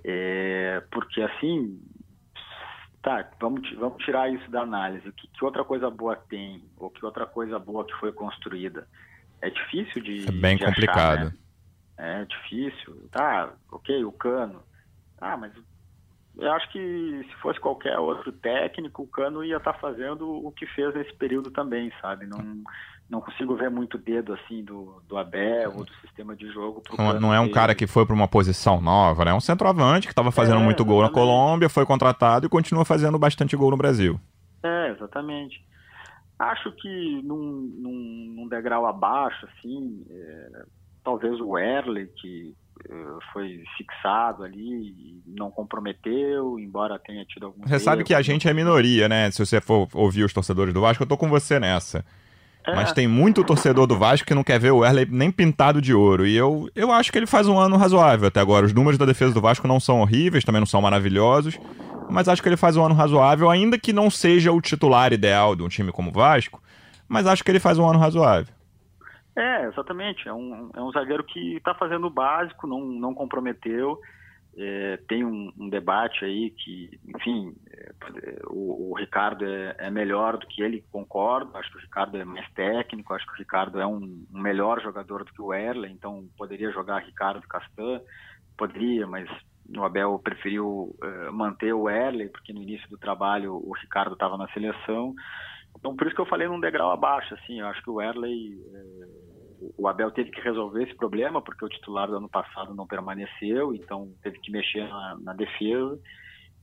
é, 0.04 0.82
porque 0.89 1.22
assim 1.22 1.80
tá, 3.04 3.30
vamos, 3.39 3.70
vamos 3.76 4.04
tirar 4.04 4.32
isso 4.34 4.50
da 4.50 4.62
análise. 4.62 5.12
Que, 5.12 5.28
que 5.28 5.46
outra 5.46 5.63
coisa 5.63 5.89
boa 5.92 6.16
tem? 6.16 6.63
Ou 6.78 6.89
que 6.89 7.06
outra 7.06 7.28
coisa 7.28 7.60
boa 7.60 7.86
que 7.86 7.94
foi 8.00 8.12
construída? 8.12 8.88
É 9.42 9.50
difícil 9.50 10.02
de. 10.02 10.28
É 10.28 10.32
bem 10.32 10.58
de 10.58 10.66
complicado. 10.66 11.20
Achar, 11.20 11.26
né? 11.26 11.38
É 11.98 12.26
difícil. 12.26 13.08
Tá, 13.12 13.54
ok, 13.72 14.04
o 14.04 14.12
cano. 14.12 14.63
Ah, 15.22 15.38
mas 15.38 15.54
eu 16.38 16.52
acho 16.52 16.72
que 16.72 17.26
se 17.30 17.36
fosse 17.36 17.60
qualquer 17.60 17.98
outro 18.00 18.32
técnico, 18.32 19.04
o 19.04 19.08
Cano 19.08 19.44
ia 19.44 19.58
estar 19.58 19.74
tá 19.74 19.80
fazendo 19.80 20.28
o 20.30 20.52
que 20.52 20.66
fez 20.66 20.94
nesse 20.96 21.13
período 21.13 21.52
também, 21.52 21.92
sabe? 22.02 22.26
Não, 22.26 22.63
não 23.10 23.22
consigo 23.22 23.56
ver 23.56 23.70
muito 23.70 23.98
dedo 23.98 24.34
assim 24.34 24.63
do, 24.63 25.02
do 25.08 25.18
Abel 25.18 25.74
ou 25.76 25.86
do 25.86 25.92
sistema 26.02 26.36
de 26.36 26.52
jogo. 26.52 26.82
Não, 26.98 27.20
não, 27.20 27.34
é 27.34 27.39
um 27.39 27.52
cara 27.52 27.76
que 27.76 27.86
foi 27.86 28.06
para 28.06 28.16
uma 28.16 28.28
posição 28.28 28.82
nova, 28.82 29.26
né? 29.26 29.32
É 29.32 29.34
um 29.34 29.39
centroavante 29.39 30.08
que 30.08 30.13
estava 30.13 30.32
fazendo 30.32 30.62
é, 30.62 30.63
muito 30.63 30.84
gol 30.84 31.02
na 31.02 31.10
Colômbia, 31.10 31.70
foi 31.70 31.86
contratado 31.86 32.46
e 32.46 32.50
continua 32.50 32.86
fazendo 32.86 33.20
bastante 33.20 33.56
gol 33.56 33.72
no 33.72 33.78
Brasil. 33.78 34.20
É, 34.63 34.92
exatamente. 34.92 35.63
Acho 36.39 36.72
que 36.72 37.22
num, 37.24 37.72
num, 37.78 38.34
num 38.36 38.48
degrau 38.48 38.86
abaixo, 38.86 39.46
assim, 39.46 40.06
é, 40.10 40.63
talvez 41.04 41.39
o 41.39 41.58
Erle, 41.58 42.08
que 42.08 42.56
eh, 42.89 43.18
foi 43.32 43.63
fixado 43.78 44.44
ali 44.44 44.89
e 44.89 45.24
não 45.28 45.52
comprometeu, 45.52 46.60
embora 46.60 47.00
tenha 47.00 47.24
tido 47.26 47.46
alguns. 47.46 47.70
Você 47.70 47.80
sabe 47.80 48.04
que 48.04 48.13
a 48.13 48.22
gente 48.22 48.48
é 48.48 48.54
minoria, 48.54 49.08
né? 49.08 49.30
Se 49.32 49.46
você 49.46 49.62
for 49.62 49.88
ouvir 49.94 50.24
os 50.24 50.34
torcedores 50.34 50.74
do 50.74 50.82
Vasco, 50.82 51.04
eu 51.04 51.08
tô 51.08 51.16
com 51.16 51.30
você 51.30 51.60
nessa. 51.60 52.04
Mas 52.65 52.93
tem 52.93 53.08
muito 53.08 53.43
torcedor 53.43 53.86
do 53.86 53.97
Vasco 53.97 54.26
que 54.26 54.34
não 54.34 54.43
quer 54.43 54.60
ver 54.60 54.71
o 54.71 54.86
Erley 54.86 55.06
nem 55.10 55.30
pintado 55.30 55.82
de 55.82 55.93
ouro. 55.93 56.26
E 56.26 56.36
eu, 56.36 56.69
eu 56.76 56.91
acho 56.91 57.12
que 57.12 57.17
ele 57.17 57.28
faz 57.28 57.47
um 57.47 57.60
ano 57.60 57.76
razoável 57.76 58.28
até 58.28 58.39
agora. 58.39 58.65
Os 58.65 58.73
números 58.73 58.97
da 58.97 59.06
defesa 59.06 59.34
do 59.34 59.41
Vasco 59.41 59.67
não 59.67 59.80
são 59.80 59.99
horríveis, 59.99 60.45
também 60.45 60.62
não 60.62 60.65
são 60.65 60.82
maravilhosos. 60.82 61.60
Mas 62.10 62.28
acho 62.28 62.41
que 62.41 62.47
ele 62.47 62.58
faz 62.58 62.78
um 62.78 62.86
ano 62.86 62.95
razoável, 62.95 63.49
ainda 63.49 63.78
que 63.78 63.91
não 63.91 64.10
seja 64.10 64.52
o 64.52 64.62
titular 64.62 65.12
ideal 65.12 65.56
de 65.56 65.63
um 65.63 65.67
time 65.67 65.91
como 65.91 66.10
o 66.10 66.13
Vasco. 66.13 66.62
Mas 67.08 67.28
acho 67.28 67.43
que 67.43 67.52
ele 67.52 67.60
faz 67.60 67.78
um 67.78 67.88
ano 67.88 67.99
razoável. 67.99 68.54
É, 69.36 69.65
exatamente. 69.65 70.28
É 70.28 70.34
um, 70.34 70.69
é 70.73 70.82
um 70.82 70.91
zagueiro 70.91 71.23
que 71.23 71.58
está 71.58 71.73
fazendo 71.73 72.08
o 72.08 72.10
básico, 72.10 72.67
não, 72.67 72.82
não 72.82 73.13
comprometeu. 73.13 73.99
É, 74.56 74.98
tem 75.08 75.26
um, 75.26 75.52
um, 75.58 75.68
debate 75.68 76.24
aí 76.24 76.52
que, 76.52 77.00
enfim, 77.08 77.56
é, 77.72 77.92
o, 78.48 78.92
o, 78.92 78.96
Ricardo 78.96 79.44
é, 79.46 79.76
é, 79.80 79.89
melhor 79.89 80.38
do 80.38 80.46
que 80.46 80.62
ele, 80.62 80.86
concordo. 80.92 81.58
Acho 81.58 81.72
que 81.72 81.78
o 81.78 81.82
Ricardo 81.82 82.18
é 82.18 82.24
mais 82.24 82.48
técnico, 82.54 83.13
acho 83.13 83.26
que 83.26 83.34
o 83.34 83.38
Ricardo 83.38 83.80
é 83.80 83.88
um, 83.88 84.26
um 84.32 84.39
melhor 84.39 84.80
jogador 84.82 85.24
do 85.24 85.34
que 85.34 85.42
o 85.42 85.54
Erle, 85.54 85.89
então 85.89 86.28
poderia 86.38 86.72
jogar 86.72 87.04
Ricardo 87.04 87.48
Castan, 87.48 88.00
poderia, 88.56 89.08
mas 89.08 89.28
o 89.76 89.84
Abel 89.84 90.20
preferiu 90.20 90.96
é, 91.02 91.32
manter 91.32 91.74
o 91.74 91.89
Erle, 91.89 92.30
porque 92.30 92.54
no 92.54 92.62
início 92.62 92.88
do 92.89 92.98
trabalho 92.98 93.56
o 93.56 93.74
Ricardo 93.74 94.13
estava 94.13 94.38
na 94.38 94.48
seleção. 94.50 95.16
Então, 95.80 95.96
por 95.96 96.06
isso 96.06 96.16
que 96.16 96.22
eu 96.22 96.28
falei 96.28 96.48
num 96.48 96.60
degrau 96.60 96.92
abaixo, 96.92 97.34
assim, 97.34 97.60
eu 97.60 97.68
acho 97.68 97.82
que 97.82 97.89
o 97.89 98.00
Erley, 98.00 98.54
é, 98.72 99.33
o 99.78 99.88
Abel 99.88 100.12
teve 100.12 100.32
que 100.32 100.41
resolver 100.41 100.84
esse 100.84 100.95
problema, 100.95 101.41
porque 101.41 101.63
o 101.65 101.69
titular 101.69 102.08
do 102.08 102.17
ano 102.17 102.30
passado 102.30 102.73
não 102.73 102.88
permaneceu, 102.88 103.73
então 103.73 104.12
teve 104.21 104.39
que 104.39 104.52
mexer 104.52 104.88
na, 104.88 105.17
na 105.19 105.34
defesa, 105.34 105.99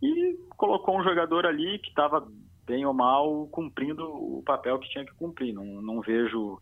e 0.02 0.36
colocou 0.56 0.98
um 0.98 1.04
jogador 1.04 1.46
ali 1.46 1.78
que 1.78 1.88
estava, 1.88 2.26
bem 2.66 2.84
ou 2.84 2.94
mal, 2.94 3.46
cumprindo 3.48 4.04
o 4.04 4.42
papel 4.44 4.78
que 4.78 4.88
tinha 4.90 5.04
que 5.04 5.14
cumprir, 5.14 5.52
não, 5.52 5.64
não 5.64 6.00
vejo 6.00 6.58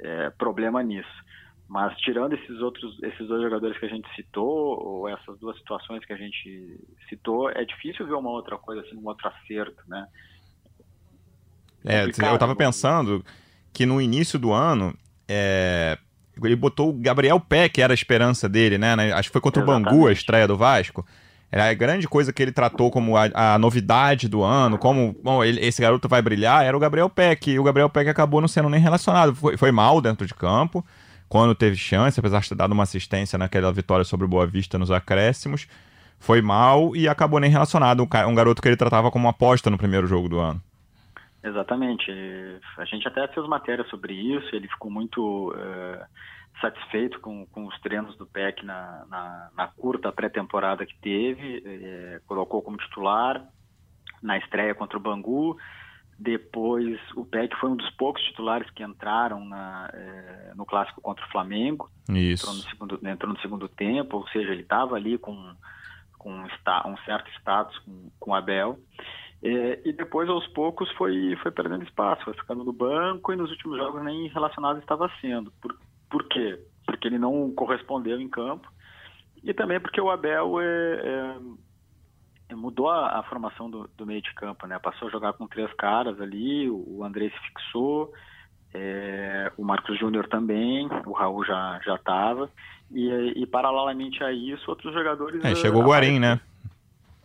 é, 0.00 0.30
problema 0.30 0.82
nisso. 0.82 1.22
Mas 1.68 1.96
tirando 1.98 2.34
esses 2.34 2.60
outros, 2.60 3.02
esses 3.02 3.26
dois 3.26 3.42
jogadores 3.42 3.78
que 3.78 3.86
a 3.86 3.88
gente 3.88 4.06
citou, 4.14 4.78
ou 4.84 5.08
essas 5.08 5.38
duas 5.38 5.56
situações 5.56 6.04
que 6.04 6.12
a 6.12 6.16
gente 6.16 6.78
citou, 7.08 7.48
é 7.48 7.64
difícil 7.64 8.06
ver 8.06 8.14
uma 8.14 8.30
outra 8.30 8.58
coisa 8.58 8.82
assim, 8.82 8.96
um 8.96 9.06
outro 9.06 9.26
acerto, 9.28 9.82
né? 9.86 10.06
É, 11.84 12.04
eu 12.04 12.38
tava 12.38 12.54
pensando 12.54 13.24
que 13.72 13.86
no 13.86 14.00
início 14.00 14.38
do 14.38 14.52
ano, 14.52 14.94
é, 15.32 15.98
ele 16.42 16.56
botou 16.56 16.90
o 16.90 16.92
Gabriel 16.92 17.40
Pé, 17.40 17.68
que 17.68 17.82
era 17.82 17.92
a 17.92 17.94
esperança 17.94 18.48
dele, 18.48 18.78
né? 18.78 18.94
Acho 19.12 19.28
que 19.28 19.32
foi 19.32 19.40
contra 19.40 19.62
Exatamente. 19.62 19.88
o 19.88 19.90
Bangu, 19.90 20.06
a 20.06 20.12
estreia 20.12 20.46
do 20.46 20.56
Vasco. 20.56 21.04
Era 21.50 21.68
a 21.68 21.74
grande 21.74 22.08
coisa 22.08 22.32
que 22.32 22.42
ele 22.42 22.50
tratou 22.50 22.90
como 22.90 23.14
a, 23.14 23.28
a 23.34 23.58
novidade 23.58 24.26
do 24.26 24.42
ano, 24.42 24.78
como 24.78 25.14
bom, 25.22 25.44
ele, 25.44 25.60
esse 25.60 25.82
garoto 25.82 26.08
vai 26.08 26.22
brilhar, 26.22 26.64
era 26.64 26.74
o 26.74 26.80
Gabriel 26.80 27.10
Peck. 27.10 27.50
E 27.50 27.58
o 27.58 27.62
Gabriel 27.62 27.90
Peck 27.90 28.08
acabou 28.08 28.40
não 28.40 28.48
sendo 28.48 28.70
nem 28.70 28.80
relacionado. 28.80 29.34
Foi, 29.34 29.58
foi 29.58 29.70
mal 29.70 30.00
dentro 30.00 30.26
de 30.26 30.32
campo, 30.32 30.82
quando 31.28 31.54
teve 31.54 31.76
chance, 31.76 32.18
apesar 32.18 32.40
de 32.40 32.48
ter 32.48 32.54
dado 32.54 32.72
uma 32.72 32.84
assistência 32.84 33.38
naquela 33.38 33.70
vitória 33.70 34.04
sobre 34.04 34.24
o 34.24 34.28
Boa 34.28 34.46
Vista 34.46 34.78
nos 34.78 34.90
acréscimos. 34.90 35.66
Foi 36.18 36.40
mal 36.40 36.96
e 36.96 37.06
acabou 37.06 37.38
nem 37.38 37.50
relacionado. 37.50 38.02
Um, 38.02 38.28
um 38.28 38.34
garoto 38.34 38.62
que 38.62 38.68
ele 38.68 38.76
tratava 38.76 39.10
como 39.10 39.28
aposta 39.28 39.68
no 39.68 39.76
primeiro 39.76 40.06
jogo 40.06 40.30
do 40.30 40.38
ano. 40.38 40.62
Exatamente. 41.42 42.10
A 42.78 42.84
gente 42.84 43.06
até 43.08 43.26
fez 43.28 43.46
matéria 43.48 43.84
sobre 43.86 44.14
isso, 44.14 44.54
ele 44.54 44.68
ficou 44.68 44.90
muito 44.90 45.50
uh, 45.50 46.06
satisfeito 46.60 47.18
com, 47.20 47.46
com 47.46 47.66
os 47.66 47.80
treinos 47.80 48.16
do 48.16 48.26
PEC 48.26 48.64
na, 48.64 49.04
na, 49.08 49.50
na 49.56 49.66
curta 49.68 50.12
pré-temporada 50.12 50.86
que 50.86 50.96
teve, 51.00 51.58
uh, 51.58 52.26
colocou 52.26 52.62
como 52.62 52.76
titular 52.76 53.44
na 54.22 54.38
estreia 54.38 54.74
contra 54.74 54.96
o 54.96 55.00
Bangu, 55.00 55.58
Depois, 56.18 57.00
o 57.16 57.24
Peck 57.24 57.56
foi 57.56 57.70
um 57.70 57.76
dos 57.76 57.90
poucos 57.90 58.22
titulares 58.22 58.70
que 58.70 58.84
entraram 58.84 59.44
na, 59.44 59.90
é, 59.92 60.52
no 60.54 60.64
clássico 60.64 61.00
contra 61.00 61.24
o 61.24 61.30
Flamengo. 61.30 61.90
Isso. 62.08 62.44
Entrou 62.44 62.54
no 62.54 62.62
segundo, 62.62 63.08
entrou 63.08 63.32
no 63.32 63.40
segundo 63.40 63.68
tempo, 63.68 64.18
ou 64.18 64.28
seja, 64.28 64.52
ele 64.52 64.62
estava 64.62 64.94
ali 64.94 65.18
com, 65.18 65.34
com 66.16 66.32
um, 66.32 66.96
certo 67.04 67.28
status 67.38 67.76
com, 67.80 68.10
com 68.20 68.30
o 68.30 68.34
Abel. 68.34 68.78
É, 69.42 69.80
e 69.84 69.92
depois, 69.92 70.28
aos 70.28 70.46
poucos, 70.48 70.90
foi, 70.92 71.36
foi 71.42 71.50
perdendo 71.50 71.82
espaço, 71.82 72.24
foi 72.24 72.34
ficando 72.34 72.62
no 72.62 72.72
banco 72.72 73.32
e 73.32 73.36
nos 73.36 73.50
últimos 73.50 73.76
jogos 73.76 74.02
nem 74.04 74.28
relacionado 74.28 74.78
estava 74.78 75.10
sendo. 75.20 75.52
Por, 75.60 75.76
por 76.08 76.24
quê? 76.28 76.60
Porque 76.86 77.08
ele 77.08 77.18
não 77.18 77.50
correspondeu 77.52 78.20
em 78.20 78.28
campo 78.28 78.70
e 79.42 79.52
também 79.52 79.80
porque 79.80 80.00
o 80.00 80.10
Abel 80.10 80.60
é, 80.60 80.64
é, 80.64 81.36
é, 82.50 82.54
mudou 82.54 82.88
a, 82.88 83.18
a 83.18 83.22
formação 83.24 83.68
do, 83.68 83.90
do, 83.96 84.06
meio 84.06 84.22
de 84.22 84.32
campo, 84.34 84.66
né? 84.66 84.78
Passou 84.78 85.08
a 85.08 85.10
jogar 85.10 85.32
com 85.32 85.48
três 85.48 85.72
caras 85.74 86.20
ali, 86.20 86.70
o, 86.70 86.98
o 86.98 87.04
André 87.04 87.28
se 87.30 87.48
fixou, 87.48 88.12
é, 88.72 89.50
o 89.56 89.64
Marcos 89.64 89.98
Júnior 89.98 90.28
também, 90.28 90.88
o 91.04 91.12
Raul 91.12 91.44
já 91.44 91.80
já 91.84 91.96
estava 91.96 92.48
e, 92.92 93.32
e, 93.36 93.46
paralelamente 93.46 94.22
a 94.22 94.32
isso 94.32 94.70
outros 94.70 94.94
jogadores. 94.94 95.44
É, 95.44 95.54
chegou 95.56 95.82
o 95.82 95.86
Guarim, 95.86 96.20
né? 96.20 96.40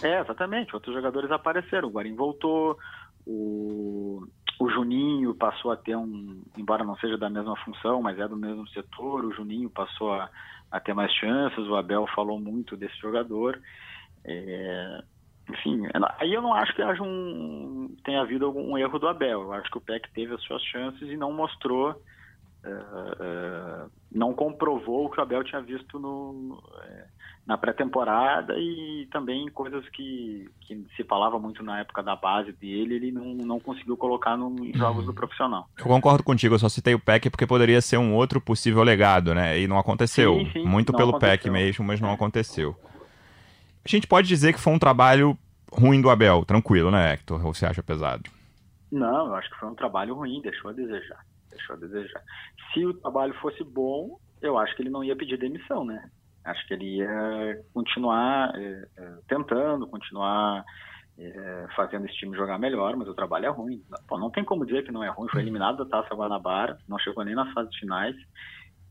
É, 0.01 0.19
exatamente. 0.19 0.73
Outros 0.75 0.95
jogadores 0.95 1.31
apareceram. 1.31 1.87
O 1.87 1.91
Guarim 1.91 2.15
voltou, 2.15 2.77
o, 3.25 4.25
o 4.59 4.69
Juninho 4.69 5.33
passou 5.35 5.71
a 5.71 5.77
ter 5.77 5.95
um, 5.95 6.41
embora 6.57 6.83
não 6.83 6.95
seja 6.97 7.17
da 7.17 7.29
mesma 7.29 7.55
função, 7.57 8.01
mas 8.01 8.19
é 8.19 8.27
do 8.27 8.37
mesmo 8.37 8.67
setor. 8.69 9.25
O 9.25 9.33
Juninho 9.33 9.69
passou 9.69 10.13
a 10.13 10.29
a 10.71 10.79
ter 10.79 10.93
mais 10.93 11.11
chances. 11.13 11.65
O 11.67 11.75
Abel 11.75 12.05
falou 12.15 12.39
muito 12.39 12.75
desse 12.75 12.97
jogador. 12.97 13.59
É, 14.25 15.03
enfim, 15.49 15.83
aí 16.19 16.33
eu 16.33 16.41
não 16.41 16.53
acho 16.53 16.75
que 16.75 16.81
haja 16.81 17.01
um, 17.01 17.95
tenha 18.03 18.21
havido 18.21 18.45
algum 18.45 18.77
erro 18.77 18.99
do 18.99 19.07
Abel. 19.07 19.43
Eu 19.43 19.53
acho 19.53 19.71
que 19.71 19.77
o 19.77 19.81
PEC 19.81 20.09
teve 20.13 20.33
as 20.33 20.41
suas 20.43 20.61
chances 20.63 21.09
e 21.09 21.15
não 21.15 21.31
mostrou, 21.31 22.01
uh, 22.67 23.85
uh, 23.85 23.91
não 24.11 24.33
comprovou 24.33 25.05
o 25.05 25.09
que 25.09 25.19
o 25.19 25.23
Abel 25.23 25.43
tinha 25.43 25.61
visto 25.61 25.99
no, 25.99 26.61
na 27.47 27.57
pré-temporada 27.57 28.53
e 28.57 29.07
também 29.09 29.47
coisas 29.49 29.87
que, 29.89 30.49
que 30.61 30.85
se 30.97 31.03
falava 31.05 31.39
muito 31.39 31.63
na 31.63 31.79
época 31.79 32.03
da 32.03 32.15
base 32.15 32.51
dele, 32.51 32.95
ele 32.95 33.11
não, 33.11 33.33
não 33.35 33.59
conseguiu 33.59 33.95
colocar 33.95 34.35
nos 34.35 34.77
jogos 34.77 35.05
do 35.05 35.13
profissional. 35.13 35.67
Eu 35.77 35.85
concordo 35.85 36.23
contigo, 36.23 36.55
eu 36.55 36.59
só 36.59 36.67
citei 36.67 36.93
o 36.93 36.99
PEC 36.99 37.29
porque 37.29 37.47
poderia 37.47 37.81
ser 37.81 37.97
um 37.97 38.13
outro 38.13 38.41
possível 38.41 38.83
legado, 38.83 39.33
né? 39.33 39.57
E 39.57 39.65
não 39.65 39.79
aconteceu. 39.79 40.35
Sim, 40.39 40.49
sim, 40.51 40.65
muito 40.65 40.91
pelo 40.91 41.11
aconteceu. 41.11 41.37
PEC 41.37 41.49
mesmo, 41.49 41.85
mas 41.85 42.01
não 42.01 42.11
aconteceu. 42.11 42.75
A 43.85 43.87
gente 43.87 44.05
pode 44.05 44.27
dizer 44.27 44.51
que 44.51 44.59
foi 44.59 44.73
um 44.73 44.79
trabalho 44.79 45.37
ruim 45.71 46.01
do 46.01 46.09
Abel, 46.09 46.43
tranquilo, 46.43 46.91
né, 46.91 47.13
Hector? 47.13 47.45
Ou 47.45 47.53
você 47.53 47.65
acha 47.65 47.81
pesado? 47.81 48.29
Não, 48.91 49.27
eu 49.27 49.35
acho 49.35 49.49
que 49.49 49.57
foi 49.57 49.69
um 49.69 49.75
trabalho 49.75 50.15
ruim, 50.15 50.41
deixou 50.41 50.71
a 50.71 50.73
desejar. 50.73 51.25
Deixou 51.57 51.75
a 51.75 51.79
desejar. 51.79 52.23
Se 52.73 52.85
o 52.85 52.93
trabalho 52.93 53.33
fosse 53.35 53.63
bom, 53.63 54.19
eu 54.41 54.57
acho 54.57 54.75
que 54.75 54.81
ele 54.81 54.89
não 54.89 55.03
ia 55.03 55.15
pedir 55.15 55.37
demissão, 55.37 55.83
né? 55.83 56.09
Acho 56.45 56.65
que 56.67 56.73
ele 56.73 56.97
ia 56.97 57.61
continuar 57.73 58.53
é, 58.55 58.87
é, 58.97 59.13
tentando, 59.27 59.87
continuar 59.87 60.63
é, 61.17 61.67
fazendo 61.75 62.05
esse 62.05 62.15
time 62.15 62.37
jogar 62.37 62.57
melhor, 62.57 62.95
mas 62.95 63.07
o 63.07 63.13
trabalho 63.13 63.47
é 63.47 63.49
ruim. 63.49 63.83
Pô, 64.07 64.17
não 64.17 64.29
tem 64.29 64.45
como 64.45 64.65
dizer 64.65 64.85
que 64.85 64.91
não 64.91 65.03
é 65.03 65.09
ruim. 65.09 65.27
Foi 65.29 65.41
eliminado 65.41 65.83
da 65.83 65.85
Taça 65.85 66.15
Guanabara, 66.15 66.77
não 66.87 66.97
chegou 66.99 67.25
nem 67.25 67.35
nas 67.35 67.51
fases 67.53 67.75
finais. 67.75 68.15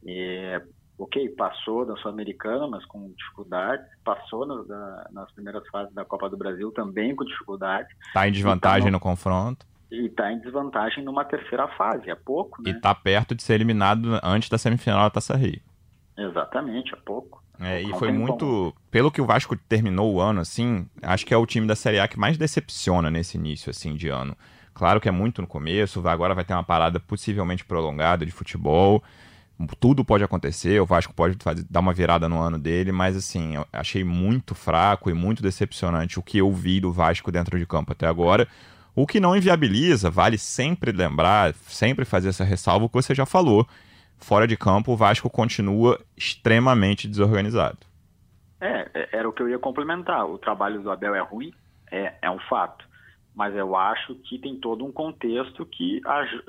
É, 0.06 0.62
ok, 0.98 1.28
passou 1.30 1.86
da 1.86 1.96
Sul-Americana, 1.96 2.66
mas 2.66 2.84
com 2.86 3.12
dificuldade. 3.16 3.84
Passou 4.04 4.46
no, 4.46 4.64
da, 4.64 5.08
nas 5.12 5.30
primeiras 5.32 5.66
fases 5.68 5.94
da 5.94 6.04
Copa 6.04 6.28
do 6.28 6.36
Brasil 6.36 6.70
também 6.72 7.14
com 7.14 7.24
dificuldade. 7.24 7.88
Está 8.08 8.28
em 8.28 8.32
desvantagem 8.32 8.90
no, 8.90 8.96
no, 8.96 9.00
confronto. 9.00 9.66
E 9.90 10.06
está 10.06 10.32
em 10.32 10.40
desvantagem 10.40 11.04
numa 11.04 11.24
terceira 11.24 11.68
fase, 11.68 12.10
é 12.10 12.14
pouco, 12.14 12.62
né? 12.62 12.70
E 12.70 12.74
está 12.74 12.94
perto 12.94 13.34
de 13.34 13.42
ser 13.42 13.54
eliminado 13.54 14.18
antes 14.22 14.48
da 14.48 14.58
semifinal 14.58 15.04
da 15.04 15.10
Taça 15.10 15.36
Rio. 15.36 15.60
Exatamente, 16.16 16.92
é 16.92 16.96
pouco. 16.96 17.42
É, 17.60 17.80
e 17.80 17.92
foi 17.94 18.12
muito. 18.12 18.74
Pelo 18.90 19.10
que 19.10 19.20
o 19.20 19.26
Vasco 19.26 19.56
terminou 19.56 20.14
o 20.14 20.20
ano, 20.20 20.40
assim, 20.40 20.86
acho 21.02 21.24
que 21.24 21.32
é 21.32 21.36
o 21.36 21.46
time 21.46 21.66
da 21.66 21.76
Série 21.76 21.98
A 21.98 22.08
que 22.08 22.18
mais 22.18 22.36
decepciona 22.36 23.10
nesse 23.10 23.36
início, 23.36 23.70
assim, 23.70 23.94
de 23.94 24.08
ano. 24.08 24.36
Claro 24.74 25.00
que 25.00 25.08
é 25.08 25.12
muito 25.12 25.40
no 25.40 25.48
começo, 25.48 26.06
agora 26.06 26.34
vai 26.34 26.44
ter 26.44 26.52
uma 26.52 26.64
parada 26.64 27.00
possivelmente 27.00 27.64
prolongada 27.64 28.26
de 28.26 28.32
futebol. 28.32 29.02
Tudo 29.80 30.04
pode 30.04 30.22
acontecer, 30.22 30.78
o 30.82 30.84
Vasco 30.84 31.14
pode 31.14 31.38
fazer, 31.42 31.64
dar 31.70 31.80
uma 31.80 31.94
virada 31.94 32.28
no 32.28 32.38
ano 32.38 32.58
dele, 32.58 32.92
mas 32.92 33.16
assim, 33.16 33.56
eu 33.56 33.66
achei 33.72 34.04
muito 34.04 34.54
fraco 34.54 35.08
e 35.08 35.14
muito 35.14 35.42
decepcionante 35.42 36.18
o 36.18 36.22
que 36.22 36.36
eu 36.36 36.52
vi 36.52 36.78
do 36.78 36.92
Vasco 36.92 37.32
dentro 37.32 37.58
de 37.58 37.64
campo 37.64 37.92
até 37.92 38.06
agora. 38.06 38.46
O 38.96 39.06
que 39.06 39.20
não 39.20 39.36
inviabiliza, 39.36 40.10
vale 40.10 40.38
sempre 40.38 40.90
lembrar, 40.90 41.52
sempre 41.52 42.06
fazer 42.06 42.30
essa 42.30 42.44
ressalva, 42.44 42.88
que 42.88 42.94
você 42.94 43.14
já 43.14 43.26
falou, 43.26 43.66
fora 44.16 44.46
de 44.46 44.56
campo, 44.56 44.92
o 44.92 44.96
Vasco 44.96 45.28
continua 45.28 46.00
extremamente 46.16 47.06
desorganizado. 47.06 47.78
É, 48.58 48.88
é, 48.94 49.08
era 49.12 49.28
o 49.28 49.32
que 49.34 49.42
eu 49.42 49.50
ia 49.50 49.58
complementar. 49.58 50.24
O 50.24 50.38
trabalho 50.38 50.80
do 50.80 50.90
Abel 50.90 51.14
é 51.14 51.20
ruim, 51.20 51.52
é, 51.92 52.14
é 52.22 52.30
um 52.30 52.38
fato. 52.48 52.86
Mas 53.34 53.54
eu 53.54 53.76
acho 53.76 54.14
que 54.14 54.38
tem 54.38 54.56
todo 54.56 54.82
um 54.82 54.90
contexto 54.90 55.66
que, 55.66 56.00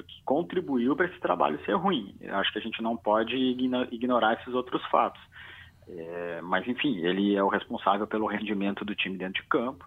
que 0.07 0.23
contribuiu 0.23 0.95
para 0.95 1.07
esse 1.07 1.19
trabalho 1.19 1.59
ser 1.65 1.73
ruim. 1.73 2.15
Eu 2.21 2.33
acho 2.37 2.53
que 2.53 2.59
a 2.59 2.61
gente 2.61 2.81
não 2.81 2.95
pode 2.95 3.35
ignorar 3.35 4.39
esses 4.39 4.53
outros 4.53 4.81
fatos. 4.85 5.21
É, 5.85 6.39
mas, 6.41 6.65
enfim, 6.65 6.95
ele 6.99 7.35
é 7.35 7.43
o 7.43 7.49
responsável 7.49 8.07
pelo 8.07 8.25
rendimento 8.25 8.85
do 8.85 8.95
time 8.95 9.17
dentro 9.17 9.43
de 9.43 9.49
campo. 9.49 9.85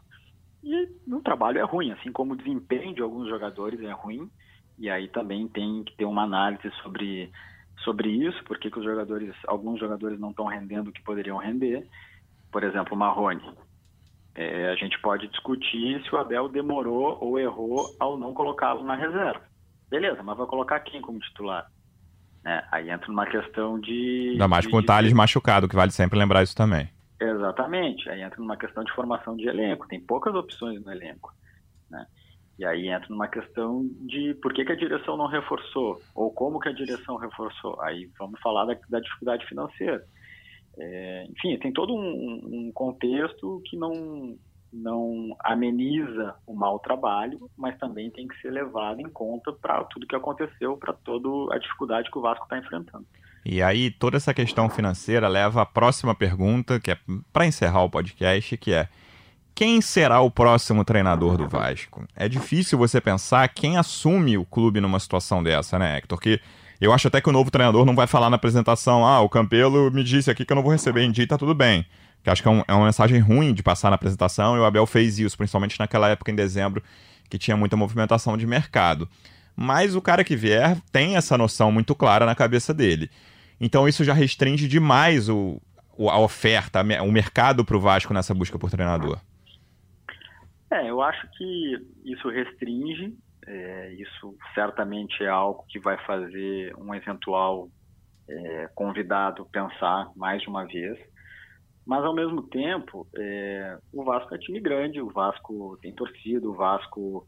E 0.63 0.89
o 1.07 1.21
trabalho 1.21 1.59
é 1.59 1.63
ruim, 1.63 1.93
assim 1.93 2.13
como 2.13 2.35
o 2.35 2.37
desempenho 2.37 2.95
de 2.95 3.03
alguns 3.03 3.29
jogadores 3.29 3.81
é 3.81 3.93
ruim. 3.93 4.31
E 4.79 4.89
aí 4.89 5.09
também 5.09 5.49
tem 5.49 5.85
que 5.85 5.97
ter 5.97 6.05
uma 6.05 6.23
análise 6.23 6.71
sobre 6.83 7.31
sobre 7.85 8.11
isso, 8.11 8.43
porque 8.45 8.71
que 8.71 8.79
os 8.79 8.85
jogadores, 8.85 9.35
alguns 9.47 9.81
jogadores 9.81 10.19
não 10.21 10.31
estão 10.31 10.47
rendendo 10.47 10.89
o 10.89 10.93
que 10.93 11.03
poderiam 11.03 11.39
render. 11.39 11.87
Por 12.53 12.63
exemplo, 12.63 12.95
o 12.95 12.99
Marrone. 12.99 13.43
É, 14.35 14.71
a 14.71 14.75
gente 14.77 15.01
pode 15.01 15.27
discutir 15.29 16.03
se 16.03 16.15
o 16.15 16.19
Abel 16.19 16.49
demorou 16.49 17.19
ou 17.21 17.39
errou 17.39 17.85
ao 17.99 18.19
não 18.19 18.33
colocá-lo 18.33 18.85
na 18.85 18.95
reserva. 18.95 19.43
Beleza, 19.89 20.23
mas 20.23 20.37
vai 20.37 20.47
colocar 20.47 20.79
quem 20.81 21.01
como 21.01 21.19
titular? 21.19 21.67
É, 22.45 22.65
aí 22.71 22.91
entra 22.91 23.09
numa 23.09 23.27
questão 23.27 23.79
de. 23.79 24.31
Ainda 24.33 24.49
mais 24.49 24.65
de, 24.65 24.71
com 24.71 24.79
o 24.79 24.83
Thales 24.83 25.11
de... 25.11 25.17
machucado, 25.17 25.69
que 25.69 25.77
vale 25.77 25.91
sempre 25.91 26.19
lembrar 26.19 26.43
isso 26.43 26.57
também. 26.57 26.89
Exatamente. 27.51 28.09
Aí 28.09 28.23
entra 28.23 28.39
numa 28.39 28.57
questão 28.57 28.85
de 28.85 28.93
formação 28.93 29.37
de 29.37 29.49
elenco. 29.49 29.89
Tem 29.89 30.01
poucas 30.01 30.35
opções 30.35 30.83
no 30.85 30.93
elenco. 30.93 31.33
Né? 31.91 32.07
E 32.59 32.65
aí 32.65 32.89
entra 32.89 33.09
numa 33.09 33.29
questão 33.29 33.83
de 34.01 34.35
por 34.35 34.53
que, 34.53 34.65
que, 34.65 34.73
a 34.73 34.77
direção 34.77 35.17
não 35.17 35.27
reforçou, 35.27 36.01
ou 36.15 36.31
como 36.31 36.61
que 36.61 36.69
a 36.69 36.73
direção 36.73 37.17
reforçou. 37.17 37.81
Aí 37.81 38.09
vamos 38.19 38.41
falar 38.41 38.67
da, 38.67 38.79
da 38.89 39.01
dificuldade 39.01 39.47
financeira. 39.47 40.05
É, 40.79 41.27
enfim, 41.31 41.59
tem 41.59 41.73
todo 41.73 41.95
um, 41.95 42.69
um, 42.69 42.73
contexto 42.73 43.61
que 43.65 43.77
não, 43.77 44.37
não 44.73 45.37
ameniza 45.41 46.35
o 46.47 46.55
mau 46.55 46.79
trabalho, 46.79 47.51
mas 47.57 47.79
também 47.79 48.11
tem 48.11 48.29
que 48.29 48.39
ser 48.41 48.51
levado 48.51 49.01
em 49.01 49.11
conta 49.11 49.53
para 49.53 49.83
tudo 49.85 50.07
que 50.07 50.15
aconteceu, 50.15 50.77
para 50.77 50.93
toda 50.93 51.55
a 51.55 51.59
dificuldade 51.59 52.11
que 52.11 52.19
o 52.19 52.23
Vasco 52.23 52.45
está 52.45 52.59
enfrentando. 52.59 53.07
E 53.45 53.63
aí, 53.63 53.91
toda 53.91 54.17
essa 54.17 54.35
questão 54.35 54.69
financeira 54.69 55.27
leva 55.27 55.63
à 55.63 55.67
próxima 55.67 56.15
pergunta, 56.15 56.79
que 56.79 56.91
é 56.91 56.99
para 57.33 57.47
encerrar 57.47 57.83
o 57.83 57.91
podcast, 57.91 58.57
que 58.57 58.73
é 58.73 58.89
quem 59.55 59.81
será 59.81 60.21
o 60.21 60.31
próximo 60.31 60.85
treinador 60.85 61.37
do 61.37 61.49
Vasco? 61.49 62.07
É 62.17 62.29
difícil 62.29 62.79
você 62.79 63.01
pensar 63.01 63.47
quem 63.49 63.77
assume 63.77 64.39
o 64.39 64.45
clube 64.45 64.81
numa 64.81 64.99
situação 64.99 65.43
dessa, 65.43 65.79
né, 65.79 65.99
Hector? 65.99 66.19
Que 66.19 66.41
eu 66.81 66.93
acho 66.93 67.09
até 67.09 67.21
que 67.21 67.29
o 67.29 67.33
novo 67.33 67.51
treinador 67.51 67.85
não 67.85 67.95
vai 67.95 68.07
falar 68.07 68.31
na 68.31 68.37
apresentação, 68.37 69.05
ah, 69.05 69.21
o 69.21 69.29
Campelo 69.29 69.91
me 69.91 70.03
disse 70.03 70.31
aqui 70.31 70.45
que 70.45 70.53
eu 70.53 70.55
não 70.55 70.63
vou 70.63 70.73
receber 70.73 71.03
em 71.03 71.11
dia 71.11 71.27
tá 71.27 71.37
tudo 71.37 71.55
bem. 71.55 71.85
Que 72.23 72.31
acho 72.31 72.43
que 72.43 72.49
é, 72.49 72.51
um, 72.51 72.63
é 72.67 72.73
uma 72.73 72.87
mensagem 72.87 73.19
ruim 73.21 73.53
de 73.53 73.63
passar 73.63 73.91
na 73.91 73.97
apresentação 73.97 74.57
e 74.57 74.61
o 74.61 74.65
Abel 74.65 74.87
fez 74.87 75.19
isso, 75.19 75.37
principalmente 75.37 75.79
naquela 75.79 76.09
época 76.09 76.31
em 76.31 76.35
dezembro, 76.35 76.83
que 77.29 77.39
tinha 77.39 77.57
muita 77.57 77.77
movimentação 77.77 78.37
de 78.37 78.47
mercado. 78.47 79.09
Mas 79.55 79.95
o 79.95 80.01
cara 80.01 80.25
que 80.25 80.37
vier 80.37 80.79
tem 80.91 81.17
essa 81.17 81.37
noção 81.37 81.71
muito 81.71 81.95
clara 81.95 82.25
na 82.25 82.35
cabeça 82.35 82.73
dele. 82.73 83.11
Então 83.61 83.87
isso 83.87 84.03
já 84.03 84.15
restringe 84.15 84.67
demais 84.67 85.29
o, 85.29 85.61
a 85.99 86.19
oferta, 86.19 86.81
o 87.03 87.13
mercado 87.13 87.65
para 87.65 87.77
o 87.77 87.81
Vasco 87.81 88.15
nessa 88.15 88.35
busca 88.35 88.59
por 88.59 88.71
treinador. 88.71 89.21
É, 90.71 90.89
eu 90.89 91.03
acho 91.03 91.29
que 91.37 91.87
isso 92.05 92.29
restringe, 92.29 93.15
é, 93.47 93.93
isso 93.95 94.37
certamente 94.55 95.23
é 95.23 95.29
algo 95.29 95.65
que 95.69 95.81
vai 95.81 95.99
fazer 96.07 96.75
um 96.77 96.95
eventual 96.95 97.69
é, 98.29 98.69
convidado 98.75 99.45
pensar 99.47 100.09
mais 100.15 100.41
de 100.41 100.49
uma 100.49 100.65
vez. 100.65 100.99
Mas, 101.85 102.05
ao 102.05 102.15
mesmo 102.15 102.43
tempo, 102.43 103.09
é, 103.17 103.79
o 103.93 104.05
Vasco 104.05 104.33
é 104.35 104.39
time 104.39 104.61
grande, 104.61 105.01
o 105.01 105.11
Vasco 105.11 105.77
tem 105.83 105.93
torcida, 105.93 106.49
o 106.49 106.55
Vasco 106.55 107.27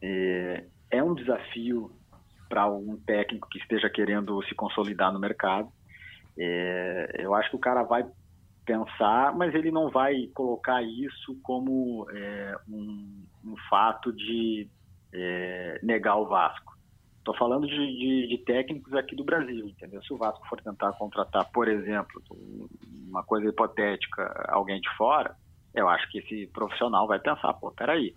é, 0.00 0.64
é 0.90 1.02
um 1.02 1.14
desafio 1.14 1.90
para 2.48 2.66
um 2.66 2.96
técnico 3.06 3.48
que 3.48 3.58
esteja 3.58 3.88
querendo 3.90 4.42
se 4.44 4.54
consolidar 4.54 5.12
no 5.12 5.18
mercado. 5.18 5.68
É, 6.38 7.16
eu 7.18 7.34
acho 7.34 7.50
que 7.50 7.56
o 7.56 7.60
cara 7.60 7.82
vai 7.82 8.04
pensar, 8.64 9.34
mas 9.34 9.54
ele 9.54 9.70
não 9.70 9.88
vai 9.88 10.26
colocar 10.34 10.82
isso 10.82 11.38
como 11.42 12.06
é, 12.10 12.56
um, 12.68 13.24
um, 13.44 13.54
fato 13.70 14.12
de 14.12 14.68
é, 15.14 15.80
negar 15.82 16.16
o 16.16 16.26
Vasco. 16.26 16.74
Estou 17.18 17.36
falando 17.36 17.66
de, 17.66 17.76
de, 17.76 18.28
de, 18.28 18.38
técnicos 18.38 18.92
aqui 18.94 19.16
do 19.16 19.24
Brasil, 19.24 19.66
entendeu? 19.66 20.02
Se 20.02 20.12
o 20.12 20.16
Vasco 20.16 20.46
for 20.48 20.60
tentar 20.60 20.92
contratar, 20.92 21.44
por 21.52 21.68
exemplo, 21.68 22.22
uma 23.08 23.22
coisa 23.22 23.48
hipotética, 23.48 24.46
alguém 24.48 24.80
de 24.80 24.88
fora, 24.96 25.34
eu 25.74 25.88
acho 25.88 26.08
que 26.10 26.18
esse 26.18 26.46
profissional 26.48 27.06
vai 27.06 27.18
pensar, 27.18 27.52
pô, 27.54 27.70
peraí, 27.70 28.14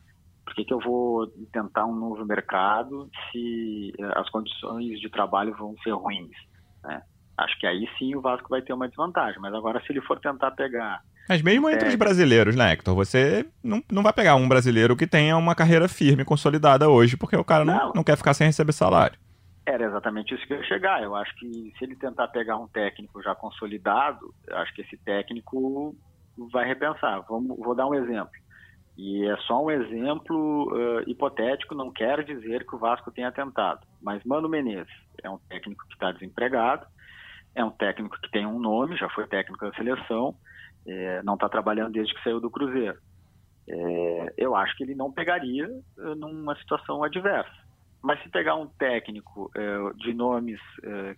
por 0.49 0.55
que, 0.55 0.65
que 0.65 0.73
eu 0.73 0.79
vou 0.79 1.27
tentar 1.53 1.85
um 1.85 1.93
novo 1.93 2.25
mercado 2.25 3.07
se 3.31 3.93
eh, 3.99 4.13
as 4.15 4.29
condições 4.29 4.99
de 4.99 5.09
trabalho 5.09 5.55
vão 5.55 5.75
ser 5.83 5.91
ruins? 5.91 6.35
Né? 6.83 7.01
Acho 7.37 7.57
que 7.59 7.67
aí 7.67 7.87
sim 7.97 8.15
o 8.15 8.21
Vasco 8.21 8.49
vai 8.49 8.61
ter 8.61 8.73
uma 8.73 8.87
desvantagem, 8.87 9.39
mas 9.39 9.53
agora 9.53 9.79
se 9.81 9.91
ele 9.91 10.01
for 10.01 10.19
tentar 10.19 10.51
pegar 10.51 11.01
mas 11.29 11.43
mesmo 11.43 11.69
entre 11.69 11.87
os 11.87 11.93
brasileiros, 11.93 12.55
né, 12.55 12.71
Hector? 12.71 12.95
Você 12.95 13.45
não, 13.63 13.83
não 13.91 14.01
vai 14.01 14.11
pegar 14.11 14.33
um 14.33 14.49
brasileiro 14.49 14.95
que 14.95 15.05
tenha 15.05 15.37
uma 15.37 15.53
carreira 15.53 15.87
firme, 15.87 16.25
consolidada 16.25 16.89
hoje, 16.89 17.15
porque 17.15 17.35
o 17.35 17.43
cara 17.43 17.63
não, 17.63 17.75
não, 17.75 17.93
não 17.97 18.03
quer 18.03 18.17
ficar 18.17 18.33
sem 18.33 18.47
receber 18.47 18.71
salário. 18.71 19.15
Era 19.63 19.85
exatamente 19.85 20.33
isso 20.33 20.47
que 20.47 20.53
eu 20.53 20.57
ia 20.57 20.63
chegar. 20.63 21.03
Eu 21.03 21.15
acho 21.15 21.31
que 21.35 21.71
se 21.77 21.83
ele 21.83 21.95
tentar 21.95 22.29
pegar 22.29 22.57
um 22.57 22.67
técnico 22.67 23.21
já 23.21 23.35
consolidado, 23.35 24.33
acho 24.53 24.73
que 24.73 24.81
esse 24.81 24.97
técnico 24.97 25.95
vai 26.51 26.65
repensar. 26.65 27.21
Vamos, 27.29 27.55
vou 27.59 27.75
dar 27.75 27.85
um 27.85 27.93
exemplo. 27.93 28.31
E 29.01 29.25
é 29.25 29.37
só 29.47 29.63
um 29.63 29.71
exemplo 29.71 30.73
uh, 30.73 31.09
hipotético, 31.09 31.73
não 31.73 31.89
quer 31.89 32.21
dizer 32.25 32.65
que 32.67 32.75
o 32.75 32.77
Vasco 32.77 33.09
tenha 33.09 33.31
tentado. 33.31 33.79
Mas 34.01 34.21
Mano 34.25 34.49
Menezes 34.49 34.93
é 35.23 35.29
um 35.29 35.37
técnico 35.37 35.87
que 35.87 35.93
está 35.93 36.11
desempregado, 36.11 36.85
é 37.55 37.63
um 37.63 37.71
técnico 37.71 38.19
que 38.19 38.29
tem 38.29 38.45
um 38.45 38.59
nome, 38.59 38.97
já 38.97 39.09
foi 39.09 39.25
técnico 39.25 39.65
da 39.65 39.73
seleção, 39.73 40.35
é, 40.85 41.23
não 41.23 41.35
está 41.35 41.47
trabalhando 41.47 41.93
desde 41.93 42.13
que 42.13 42.21
saiu 42.21 42.41
do 42.41 42.51
Cruzeiro. 42.51 42.97
É, 43.69 44.33
eu 44.37 44.53
acho 44.53 44.75
que 44.75 44.83
ele 44.83 44.95
não 44.95 45.09
pegaria 45.09 45.69
numa 46.17 46.57
situação 46.57 47.01
adversa. 47.01 47.57
Mas 48.01 48.21
se 48.21 48.27
pegar 48.27 48.55
um 48.55 48.67
técnico 48.67 49.49
uh, 49.55 49.93
de 49.97 50.13
nomes 50.13 50.59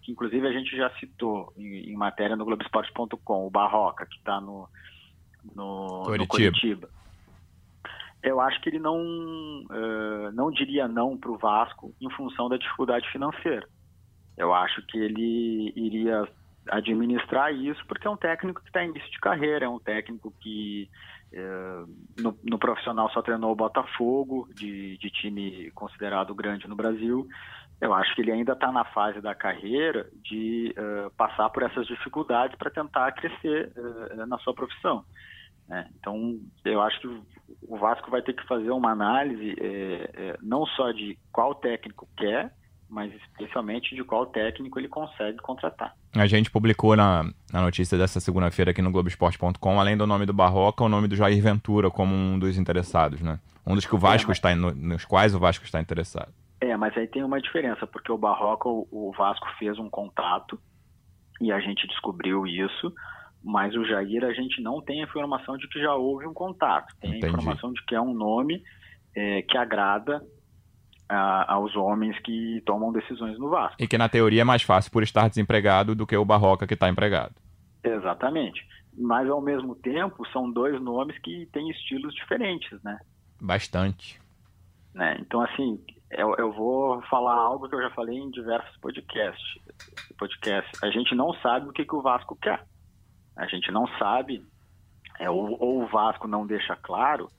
que 0.03 0.11
inclusive 0.11 0.47
a 0.47 0.51
gente 0.51 0.77
já 0.77 0.91
citou 0.99 1.51
em, 1.57 1.91
em 1.91 1.95
matéria 1.95 2.35
no 2.35 2.45
Globoesporte.com, 2.45 3.47
o 3.47 3.49
Barroca, 3.49 4.05
que 4.05 4.17
está 4.17 4.39
no, 4.39 4.69
no, 5.55 6.03
no 6.03 6.27
Curitiba, 6.27 6.87
eu 8.23 8.39
acho 8.39 8.61
que 8.61 8.69
ele 8.69 8.79
não, 8.79 9.03
não 10.33 10.51
diria 10.51 10.87
não 10.87 11.17
para 11.17 11.31
o 11.31 11.37
Vasco 11.37 11.93
em 11.99 12.09
função 12.11 12.47
da 12.49 12.57
dificuldade 12.57 13.09
financeira. 13.11 13.67
Eu 14.37 14.53
acho 14.53 14.81
que 14.87 14.97
ele 14.97 15.73
iria 15.75 16.27
administrar 16.69 17.53
isso, 17.53 17.83
porque 17.87 18.07
é 18.07 18.09
um 18.09 18.17
técnico 18.17 18.61
que 18.61 18.67
está 18.67 18.83
em 18.83 18.89
início 18.89 19.09
de 19.11 19.19
carreira, 19.19 19.65
é 19.65 19.69
um 19.69 19.79
técnico 19.79 20.33
que 20.39 20.89
é, 21.33 21.83
no, 22.19 22.37
no, 22.43 22.59
profissional 22.59 23.09
só 23.11 23.21
treinou 23.21 23.51
o 23.51 23.55
Botafogo, 23.55 24.49
de, 24.53 24.97
de, 24.97 25.09
time 25.09 25.71
considerado 25.71 26.35
grande 26.35 26.67
no 26.67 26.75
Brasil. 26.75 27.27
Eu 27.79 27.93
acho 27.93 28.13
que 28.13 28.21
ele 28.21 28.31
ainda 28.31 28.53
está 28.53 28.71
na 28.71 28.83
fase 28.85 29.21
da 29.21 29.33
carreira 29.33 30.07
de 30.23 30.75
uh, 30.77 31.09
passar 31.11 31.49
por 31.49 31.63
essas 31.63 31.87
dificuldades 31.87 32.55
para 32.57 32.69
tentar 32.69 33.11
crescer 33.13 33.71
uh, 33.75 34.25
na 34.27 34.37
sua 34.39 34.53
profissão. 34.53 35.03
Né? 35.71 35.87
Então, 35.97 36.37
eu 36.65 36.81
acho 36.81 36.99
que 36.99 37.07
o 37.07 37.77
Vasco 37.77 38.11
vai 38.11 38.21
ter 38.21 38.33
que 38.33 38.45
fazer 38.45 38.69
uma 38.71 38.91
análise 38.91 39.55
é, 39.57 40.37
não 40.41 40.65
só 40.65 40.91
de 40.91 41.17
qual 41.31 41.55
técnico 41.55 42.09
quer, 42.17 42.53
mas 42.89 43.09
especialmente 43.13 43.95
de 43.95 44.03
qual 44.03 44.25
técnico 44.25 44.77
ele 44.77 44.89
consegue 44.89 45.37
contratar. 45.37 45.95
A 46.13 46.27
gente 46.27 46.51
publicou 46.51 46.93
na, 46.93 47.23
na 47.53 47.61
notícia 47.61 47.97
dessa 47.97 48.19
segunda-feira 48.19 48.71
aqui 48.71 48.81
no 48.81 48.91
Globoesporte.com, 48.91 49.79
além 49.79 49.95
do 49.95 50.05
nome 50.05 50.25
do 50.25 50.33
Barroca, 50.33 50.83
o 50.83 50.89
nome 50.89 51.07
do 51.07 51.15
Jair 51.15 51.41
Ventura 51.41 51.89
como 51.89 52.13
um 52.13 52.37
dos 52.37 52.57
interessados, 52.57 53.21
né? 53.21 53.39
Um 53.65 53.73
dos 53.73 53.85
que 53.85 53.95
o 53.95 53.97
é, 53.97 54.01
Vasco 54.01 54.27
é, 54.27 54.31
mas... 54.31 54.37
está 54.39 54.53
no, 54.53 54.71
nos 54.71 55.05
quais 55.05 55.33
o 55.33 55.39
Vasco 55.39 55.63
está 55.63 55.79
interessado. 55.79 56.33
É, 56.59 56.75
mas 56.75 56.97
aí 56.97 57.07
tem 57.07 57.23
uma 57.23 57.39
diferença, 57.39 57.87
porque 57.87 58.11
o 58.11 58.17
Barroca, 58.17 58.67
o, 58.67 58.85
o 58.91 59.13
Vasco 59.17 59.47
fez 59.57 59.79
um 59.79 59.89
contato 59.89 60.59
e 61.39 61.49
a 61.49 61.61
gente 61.61 61.87
descobriu 61.87 62.45
isso, 62.45 62.93
mas 63.43 63.75
o 63.75 63.85
Jair 63.85 64.23
a 64.23 64.33
gente 64.33 64.61
não 64.61 64.81
tem 64.81 65.01
a 65.01 65.05
informação 65.05 65.57
de 65.57 65.67
que 65.67 65.79
já 65.79 65.95
houve 65.95 66.27
um 66.27 66.33
contato. 66.33 66.93
Tem 66.99 67.09
Entendi. 67.09 67.25
a 67.25 67.29
informação 67.29 67.73
de 67.73 67.83
que 67.85 67.95
é 67.95 68.01
um 68.01 68.13
nome 68.13 68.63
é, 69.15 69.41
que 69.41 69.57
agrada 69.57 70.21
a, 71.09 71.53
aos 71.53 71.75
homens 71.75 72.17
que 72.19 72.61
tomam 72.65 72.91
decisões 72.91 73.37
no 73.37 73.49
Vasco. 73.49 73.81
E 73.81 73.87
que 73.87 73.97
na 73.97 74.07
teoria 74.07 74.41
é 74.41 74.45
mais 74.45 74.61
fácil 74.61 74.91
por 74.91 75.03
estar 75.03 75.27
desempregado 75.27 75.95
do 75.95 76.07
que 76.07 76.15
o 76.15 76.25
Barroca 76.25 76.67
que 76.67 76.75
está 76.75 76.87
empregado. 76.87 77.33
Exatamente. 77.83 78.65
Mas 78.97 79.29
ao 79.29 79.41
mesmo 79.41 79.75
tempo 79.75 80.27
são 80.31 80.51
dois 80.51 80.79
nomes 80.81 81.17
que 81.19 81.47
têm 81.47 81.69
estilos 81.69 82.13
diferentes, 82.13 82.81
né? 82.83 82.99
Bastante. 83.41 84.21
Né? 84.93 85.17
Então 85.19 85.41
assim, 85.41 85.79
eu, 86.11 86.35
eu 86.37 86.51
vou 86.51 87.01
falar 87.03 87.35
algo 87.35 87.67
que 87.67 87.75
eu 87.75 87.81
já 87.81 87.89
falei 87.91 88.17
em 88.17 88.29
diversos 88.29 88.75
podcasts. 88.77 89.59
podcasts. 90.17 90.83
A 90.83 90.89
gente 90.91 91.15
não 91.15 91.33
sabe 91.35 91.69
o 91.69 91.73
que, 91.73 91.85
que 91.85 91.95
o 91.95 92.01
Vasco 92.01 92.37
quer. 92.41 92.63
A 93.35 93.45
gente 93.47 93.71
não 93.71 93.87
sabe, 93.97 94.45
é, 95.19 95.29
ou, 95.29 95.57
ou 95.59 95.83
o 95.83 95.87
Vasco 95.87 96.27
não 96.27 96.45
deixa 96.45 96.75
claro 96.75 97.29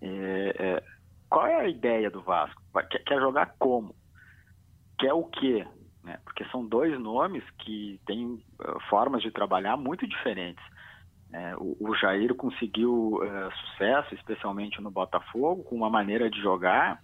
é, 0.00 0.54
é, 0.58 0.82
qual 1.28 1.46
é 1.46 1.56
a 1.56 1.68
ideia 1.68 2.10
do 2.10 2.22
Vasco? 2.22 2.62
Quer, 2.90 3.04
quer 3.04 3.20
jogar 3.20 3.54
como? 3.58 3.94
Quer 4.98 5.12
o 5.12 5.24
quê? 5.24 5.66
Né? 6.02 6.18
Porque 6.24 6.44
são 6.46 6.66
dois 6.66 6.98
nomes 6.98 7.44
que 7.58 8.00
têm 8.06 8.42
uh, 8.60 8.80
formas 8.88 9.22
de 9.22 9.30
trabalhar 9.30 9.76
muito 9.76 10.06
diferentes. 10.06 10.64
É, 11.32 11.54
o, 11.56 11.76
o, 11.80 11.94
Jair 11.94 12.34
conseguiu 12.34 13.16
uh, 13.16 13.52
sucesso, 13.52 14.14
especialmente 14.14 14.80
no 14.80 14.90
Botafogo, 14.90 15.62
com 15.64 15.76
uma 15.76 15.90
maneira 15.90 16.30
de 16.30 16.40
jogar 16.40 17.02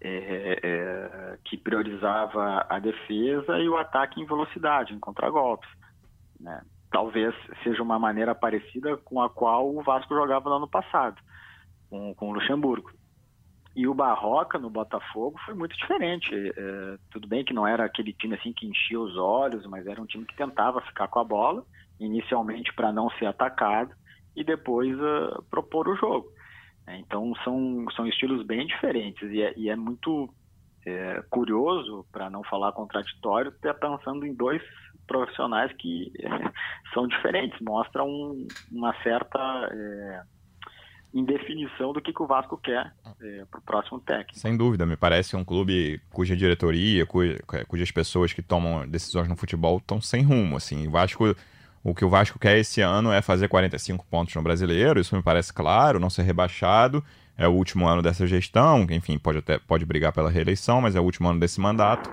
é, 0.00 0.60
é, 0.62 1.38
que 1.44 1.56
priorizava 1.56 2.64
a 2.68 2.78
defesa 2.78 3.58
e 3.58 3.68
o 3.68 3.76
ataque 3.76 4.20
em 4.20 4.26
velocidade, 4.26 4.94
em 4.94 5.00
contragolpes. 5.00 5.68
Né? 6.38 6.62
Talvez 6.96 7.34
seja 7.62 7.82
uma 7.82 7.98
maneira 7.98 8.34
parecida 8.34 8.96
com 8.96 9.20
a 9.20 9.28
qual 9.28 9.68
o 9.68 9.82
Vasco 9.82 10.14
jogava 10.14 10.48
no 10.48 10.56
ano 10.56 10.66
passado, 10.66 11.20
com, 11.90 12.14
com 12.14 12.30
o 12.30 12.32
Luxemburgo. 12.32 12.90
E 13.76 13.86
o 13.86 13.92
Barroca 13.92 14.58
no 14.58 14.70
Botafogo 14.70 15.38
foi 15.44 15.52
muito 15.52 15.76
diferente. 15.76 16.34
É, 16.34 16.96
tudo 17.10 17.28
bem 17.28 17.44
que 17.44 17.52
não 17.52 17.66
era 17.66 17.84
aquele 17.84 18.14
time 18.14 18.34
assim 18.34 18.50
que 18.50 18.66
enchia 18.66 18.98
os 18.98 19.14
olhos, 19.14 19.66
mas 19.66 19.86
era 19.86 20.00
um 20.00 20.06
time 20.06 20.24
que 20.24 20.34
tentava 20.34 20.80
ficar 20.80 21.06
com 21.08 21.18
a 21.18 21.24
bola, 21.24 21.66
inicialmente 22.00 22.72
para 22.72 22.90
não 22.90 23.10
ser 23.10 23.26
atacado 23.26 23.94
e 24.34 24.42
depois 24.42 24.98
uh, 24.98 25.42
propor 25.50 25.88
o 25.88 25.96
jogo. 25.96 26.32
É, 26.86 26.96
então 26.96 27.34
são, 27.44 27.84
são 27.94 28.06
estilos 28.06 28.42
bem 28.46 28.66
diferentes 28.66 29.30
e 29.30 29.42
é, 29.42 29.52
e 29.54 29.68
é 29.68 29.76
muito 29.76 30.32
é, 30.86 31.22
curioso, 31.28 32.06
para 32.10 32.30
não 32.30 32.42
falar 32.42 32.72
contraditório, 32.72 33.52
ter 33.52 33.74
pensando 33.74 34.24
em 34.24 34.32
dois 34.32 34.62
profissionais 35.06 35.72
que 35.78 36.12
são 36.92 37.06
diferentes, 37.06 37.58
mostram 37.60 38.08
um, 38.08 38.46
uma 38.70 38.94
certa 39.02 39.38
é, 39.72 40.22
em 41.14 41.24
definição 41.24 41.92
do 41.92 42.00
que, 42.00 42.12
que 42.12 42.22
o 42.22 42.26
Vasco 42.26 42.58
quer 42.58 42.92
é, 43.22 43.44
para 43.50 43.58
o 43.58 43.62
próximo 43.62 43.98
técnico. 44.00 44.38
Sem 44.38 44.56
dúvida, 44.56 44.84
me 44.84 44.96
parece 44.96 45.34
um 45.34 45.44
clube 45.44 46.00
cuja 46.10 46.36
diretoria, 46.36 47.06
cuja, 47.06 47.38
cujas 47.66 47.90
pessoas 47.90 48.32
que 48.32 48.42
tomam 48.42 48.86
decisões 48.86 49.28
no 49.28 49.36
futebol 49.36 49.78
estão 49.78 50.00
sem 50.00 50.22
rumo. 50.22 50.56
Assim, 50.56 50.86
o 50.86 50.90
Vasco, 50.90 51.34
o 51.82 51.94
que 51.94 52.04
o 52.04 52.10
Vasco 52.10 52.38
quer 52.38 52.58
esse 52.58 52.82
ano 52.82 53.10
é 53.10 53.22
fazer 53.22 53.48
45 53.48 54.04
pontos 54.10 54.34
no 54.34 54.42
Brasileiro, 54.42 55.00
isso 55.00 55.16
me 55.16 55.22
parece 55.22 55.52
claro, 55.52 55.98
não 55.98 56.10
ser 56.10 56.22
rebaixado. 56.22 57.02
É 57.38 57.46
o 57.46 57.52
último 57.52 57.86
ano 57.86 58.02
dessa 58.02 58.26
gestão, 58.26 58.86
enfim, 58.90 59.18
pode 59.18 59.38
até 59.38 59.58
pode 59.58 59.84
brigar 59.84 60.10
pela 60.10 60.30
reeleição, 60.30 60.80
mas 60.80 60.96
é 60.96 61.00
o 61.00 61.02
último 61.02 61.28
ano 61.28 61.38
desse 61.38 61.60
mandato. 61.60 62.10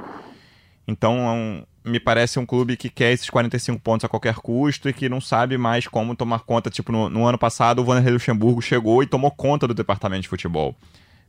Então, 0.88 1.16
é 1.18 1.32
um, 1.32 1.66
me 1.84 2.00
parece 2.00 2.40
um 2.40 2.46
clube 2.46 2.78
que 2.78 2.90
quer 2.90 3.12
esses 3.12 3.30
45 3.30 3.82
pontos 3.82 4.06
a 4.06 4.10
qualquer 4.10 4.36
custo 4.36 4.88
e 4.88 4.94
que 4.94 5.10
não 5.10 5.20
sabe 5.20 5.58
mais 5.58 5.88
como 5.88 6.16
tomar 6.16 6.40
conta. 6.40 6.70
Tipo, 6.70 6.92
no, 6.92 7.10
no 7.10 7.26
ano 7.26 7.38
passado, 7.38 7.80
o 7.80 7.86
Vanderlei 7.86 8.14
Luxemburgo 8.14 8.62
chegou 8.62 9.04
e 9.04 9.08
tomou 9.08 9.32
conta 9.32 9.68
do 9.68 9.74
departamento 9.74 10.24
de 10.24 10.30
futebol, 10.30 10.76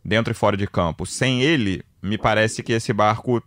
dentro 0.04 0.32
e 0.32 0.34
fora 0.34 0.56
de 0.56 0.66
campo. 0.66 1.04
Sem 1.04 1.42
ele, 1.42 1.84
me 2.00 2.16
parece 2.16 2.62
que 2.62 2.72
esse 2.72 2.92
barco 2.92 3.42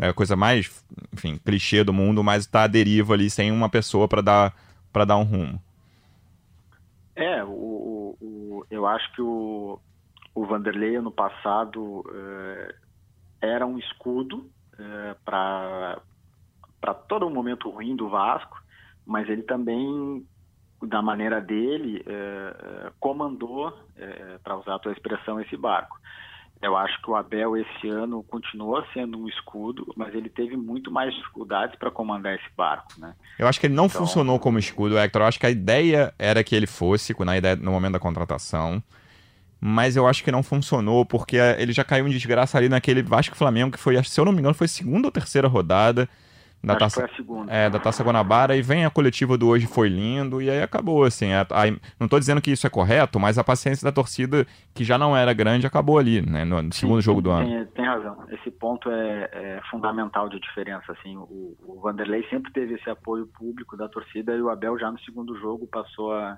é 0.00 0.08
a 0.08 0.14
coisa 0.14 0.36
mais, 0.36 0.84
enfim, 1.12 1.38
clichê 1.44 1.84
do 1.84 1.92
mundo, 1.92 2.24
mas 2.24 2.44
está 2.44 2.62
à 2.62 2.66
deriva 2.66 3.14
ali, 3.14 3.28
sem 3.28 3.50
uma 3.50 3.68
pessoa 3.68 4.08
para 4.08 4.22
dar, 4.22 4.54
para 4.92 5.04
dar 5.04 5.16
um 5.16 5.24
rumo. 5.24 5.62
É, 7.14 7.42
o, 7.44 8.16
o, 8.20 8.66
eu 8.70 8.86
acho 8.86 9.12
que 9.12 9.20
o, 9.20 9.78
o 10.34 10.46
Vanderlei, 10.46 10.98
no 11.00 11.10
passado, 11.10 12.04
é, 12.14 12.74
era 13.40 13.66
um 13.66 13.76
escudo 13.76 14.48
é, 14.78 15.16
para 15.24 16.00
para 16.80 16.94
todo 16.94 17.26
o 17.26 17.30
momento 17.30 17.70
ruim 17.70 17.96
do 17.96 18.08
Vasco, 18.08 18.62
mas 19.06 19.28
ele 19.28 19.42
também, 19.42 20.24
da 20.82 21.02
maneira 21.02 21.40
dele, 21.40 22.02
é, 22.06 22.12
é 22.86 22.92
comandou, 23.00 23.72
é, 23.96 24.38
para 24.42 24.56
usar 24.56 24.76
a 24.76 24.78
tua 24.78 24.92
expressão, 24.92 25.40
esse 25.40 25.56
barco. 25.56 25.98
Eu 26.60 26.76
acho 26.76 27.00
que 27.00 27.08
o 27.08 27.14
Abel 27.14 27.56
esse 27.56 27.88
ano 27.88 28.22
continua 28.24 28.84
sendo 28.92 29.16
um 29.16 29.28
escudo, 29.28 29.92
mas 29.96 30.12
ele 30.12 30.28
teve 30.28 30.56
muito 30.56 30.90
mais 30.90 31.14
dificuldades 31.14 31.78
para 31.78 31.90
comandar 31.90 32.34
esse 32.34 32.50
barco, 32.56 32.94
né? 32.98 33.14
Eu 33.38 33.46
acho 33.46 33.60
que 33.60 33.66
ele 33.66 33.74
não 33.74 33.86
então... 33.86 34.00
funcionou 34.00 34.40
como 34.40 34.58
escudo, 34.58 34.98
Hector. 34.98 35.22
Eu 35.22 35.26
acho 35.28 35.38
que 35.38 35.46
a 35.46 35.50
ideia 35.50 36.12
era 36.18 36.42
que 36.42 36.56
ele 36.56 36.66
fosse 36.66 37.14
na 37.24 37.38
ideia, 37.38 37.54
no 37.54 37.70
momento 37.70 37.92
da 37.92 38.00
contratação. 38.00 38.82
mas 39.60 39.96
eu 39.96 40.06
acho 40.06 40.24
que 40.24 40.32
não 40.32 40.42
funcionou, 40.42 41.06
porque 41.06 41.36
ele 41.36 41.72
já 41.72 41.84
caiu 41.84 42.08
em 42.08 42.10
desgraça 42.10 42.58
ali 42.58 42.68
naquele 42.68 43.02
Vasco 43.02 43.36
Flamengo, 43.36 43.72
que 43.72 43.78
foi, 43.78 44.02
se 44.02 44.20
eu 44.20 44.24
não 44.24 44.32
me 44.32 44.40
engano, 44.40 44.54
foi 44.54 44.68
segunda 44.68 45.06
ou 45.06 45.12
terceira 45.12 45.46
rodada 45.46 46.08
da 46.62 46.72
Acho 46.74 46.80
taça, 46.80 47.08
é, 47.48 47.70
da 47.70 47.78
Taça 47.78 48.02
Guanabara, 48.02 48.56
e 48.56 48.62
vem 48.62 48.84
a 48.84 48.90
coletiva 48.90 49.38
do 49.38 49.46
hoje 49.48 49.66
foi 49.66 49.88
lindo, 49.88 50.42
e 50.42 50.50
aí 50.50 50.60
acabou, 50.60 51.04
assim. 51.04 51.32
A, 51.32 51.42
a- 51.42 51.70
não 51.98 52.06
estou 52.06 52.18
dizendo 52.18 52.40
que 52.42 52.50
isso 52.50 52.66
é 52.66 52.70
correto, 52.70 53.18
mas 53.20 53.38
a 53.38 53.44
paciência 53.44 53.84
da 53.84 53.92
torcida, 53.92 54.46
que 54.74 54.82
já 54.84 54.98
não 54.98 55.16
era 55.16 55.32
grande, 55.32 55.66
acabou 55.66 55.98
ali, 55.98 56.20
né, 56.20 56.44
no, 56.44 56.60
no 56.60 56.72
segundo 56.72 57.00
Sim, 57.00 57.04
jogo 57.06 57.20
do 57.22 57.30
tem, 57.30 57.38
ano. 57.38 57.48
Tem, 57.66 57.66
tem 57.74 57.84
razão. 57.86 58.24
Esse 58.30 58.50
ponto 58.50 58.90
é, 58.90 59.28
é 59.32 59.60
fundamental 59.70 60.28
de 60.28 60.40
diferença. 60.40 60.92
Assim, 60.92 61.16
o, 61.16 61.56
o 61.60 61.80
Vanderlei 61.82 62.26
sempre 62.28 62.52
teve 62.52 62.74
esse 62.74 62.90
apoio 62.90 63.26
público 63.26 63.76
da 63.76 63.88
torcida 63.88 64.34
e 64.34 64.42
o 64.42 64.50
Abel 64.50 64.78
já 64.78 64.90
no 64.90 64.98
segundo 65.00 65.38
jogo 65.38 65.66
passou 65.66 66.12
a, 66.12 66.36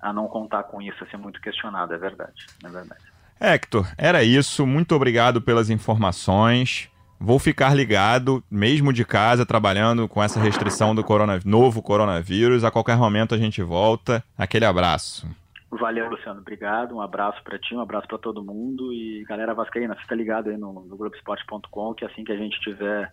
a 0.00 0.12
não 0.12 0.28
contar 0.28 0.62
com 0.64 0.80
isso, 0.80 1.02
a 1.02 1.06
ser 1.08 1.16
muito 1.16 1.40
questionado. 1.40 1.92
É 1.92 1.98
verdade. 1.98 2.46
É 2.64 2.68
verdade. 2.68 3.02
Hector, 3.40 3.86
era 3.96 4.22
isso. 4.24 4.66
Muito 4.66 4.94
obrigado 4.94 5.40
pelas 5.42 5.68
informações. 5.70 6.90
Vou 7.20 7.38
ficar 7.38 7.74
ligado, 7.74 8.42
mesmo 8.50 8.92
de 8.92 9.04
casa, 9.04 9.44
trabalhando 9.44 10.08
com 10.08 10.22
essa 10.22 10.38
restrição 10.38 10.94
do 10.94 11.02
corona, 11.02 11.40
novo 11.44 11.82
coronavírus. 11.82 12.62
A 12.62 12.70
qualquer 12.70 12.96
momento 12.96 13.34
a 13.34 13.38
gente 13.38 13.62
volta. 13.62 14.22
Aquele 14.36 14.64
abraço. 14.64 15.26
Valeu, 15.70 16.08
Luciano. 16.08 16.40
Obrigado. 16.40 16.94
Um 16.94 17.00
abraço 17.00 17.42
para 17.42 17.58
ti, 17.58 17.74
um 17.74 17.80
abraço 17.80 18.06
para 18.06 18.18
todo 18.18 18.44
mundo. 18.44 18.92
E 18.92 19.24
galera 19.24 19.52
vascaína, 19.52 19.96
fica 19.96 20.14
ligado 20.14 20.48
aí 20.48 20.56
no, 20.56 20.72
no 20.72 20.96
Globoesporte.com 20.96 21.94
que 21.94 22.04
assim 22.04 22.24
que 22.24 22.32
a 22.32 22.36
gente 22.36 22.58
tiver 22.60 23.12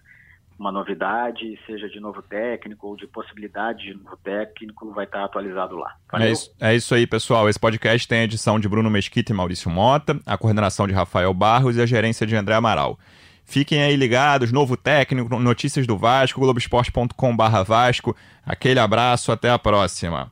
uma 0.57 0.71
novidade, 0.71 1.59
seja 1.65 1.89
de 1.89 1.99
novo 1.99 2.21
técnico 2.21 2.87
ou 2.87 2.95
de 2.95 3.05
possibilidade 3.07 3.83
de 3.83 3.93
novo 3.93 4.17
técnico, 4.23 4.93
vai 4.93 5.03
estar 5.03 5.25
atualizado 5.25 5.75
lá. 5.75 5.95
Valeu. 6.09 6.27
É 6.27 6.31
isso, 6.31 6.55
é 6.61 6.75
isso 6.75 6.95
aí, 6.95 7.05
pessoal. 7.05 7.49
Esse 7.49 7.59
podcast 7.59 8.07
tem 8.07 8.19
a 8.19 8.23
edição 8.23 8.57
de 8.57 8.69
Bruno 8.69 8.89
Mesquita 8.89 9.33
e 9.33 9.35
Maurício 9.35 9.69
Mota, 9.69 10.17
a 10.25 10.37
coordenação 10.37 10.87
de 10.87 10.93
Rafael 10.93 11.33
Barros 11.33 11.75
e 11.75 11.81
a 11.81 11.85
gerência 11.85 12.25
de 12.25 12.35
André 12.35 12.55
Amaral. 12.55 12.97
Fiquem 13.45 13.81
aí 13.83 13.95
ligados, 13.95 14.51
novo 14.51 14.75
técnico, 14.75 15.39
notícias 15.39 15.85
do 15.85 15.97
Vasco, 15.97 16.39
globoesporte.com.br 16.39 17.63
Vasco. 17.65 18.15
Aquele 18.45 18.79
abraço, 18.79 19.31
até 19.31 19.49
a 19.49 19.59
próxima. 19.59 20.31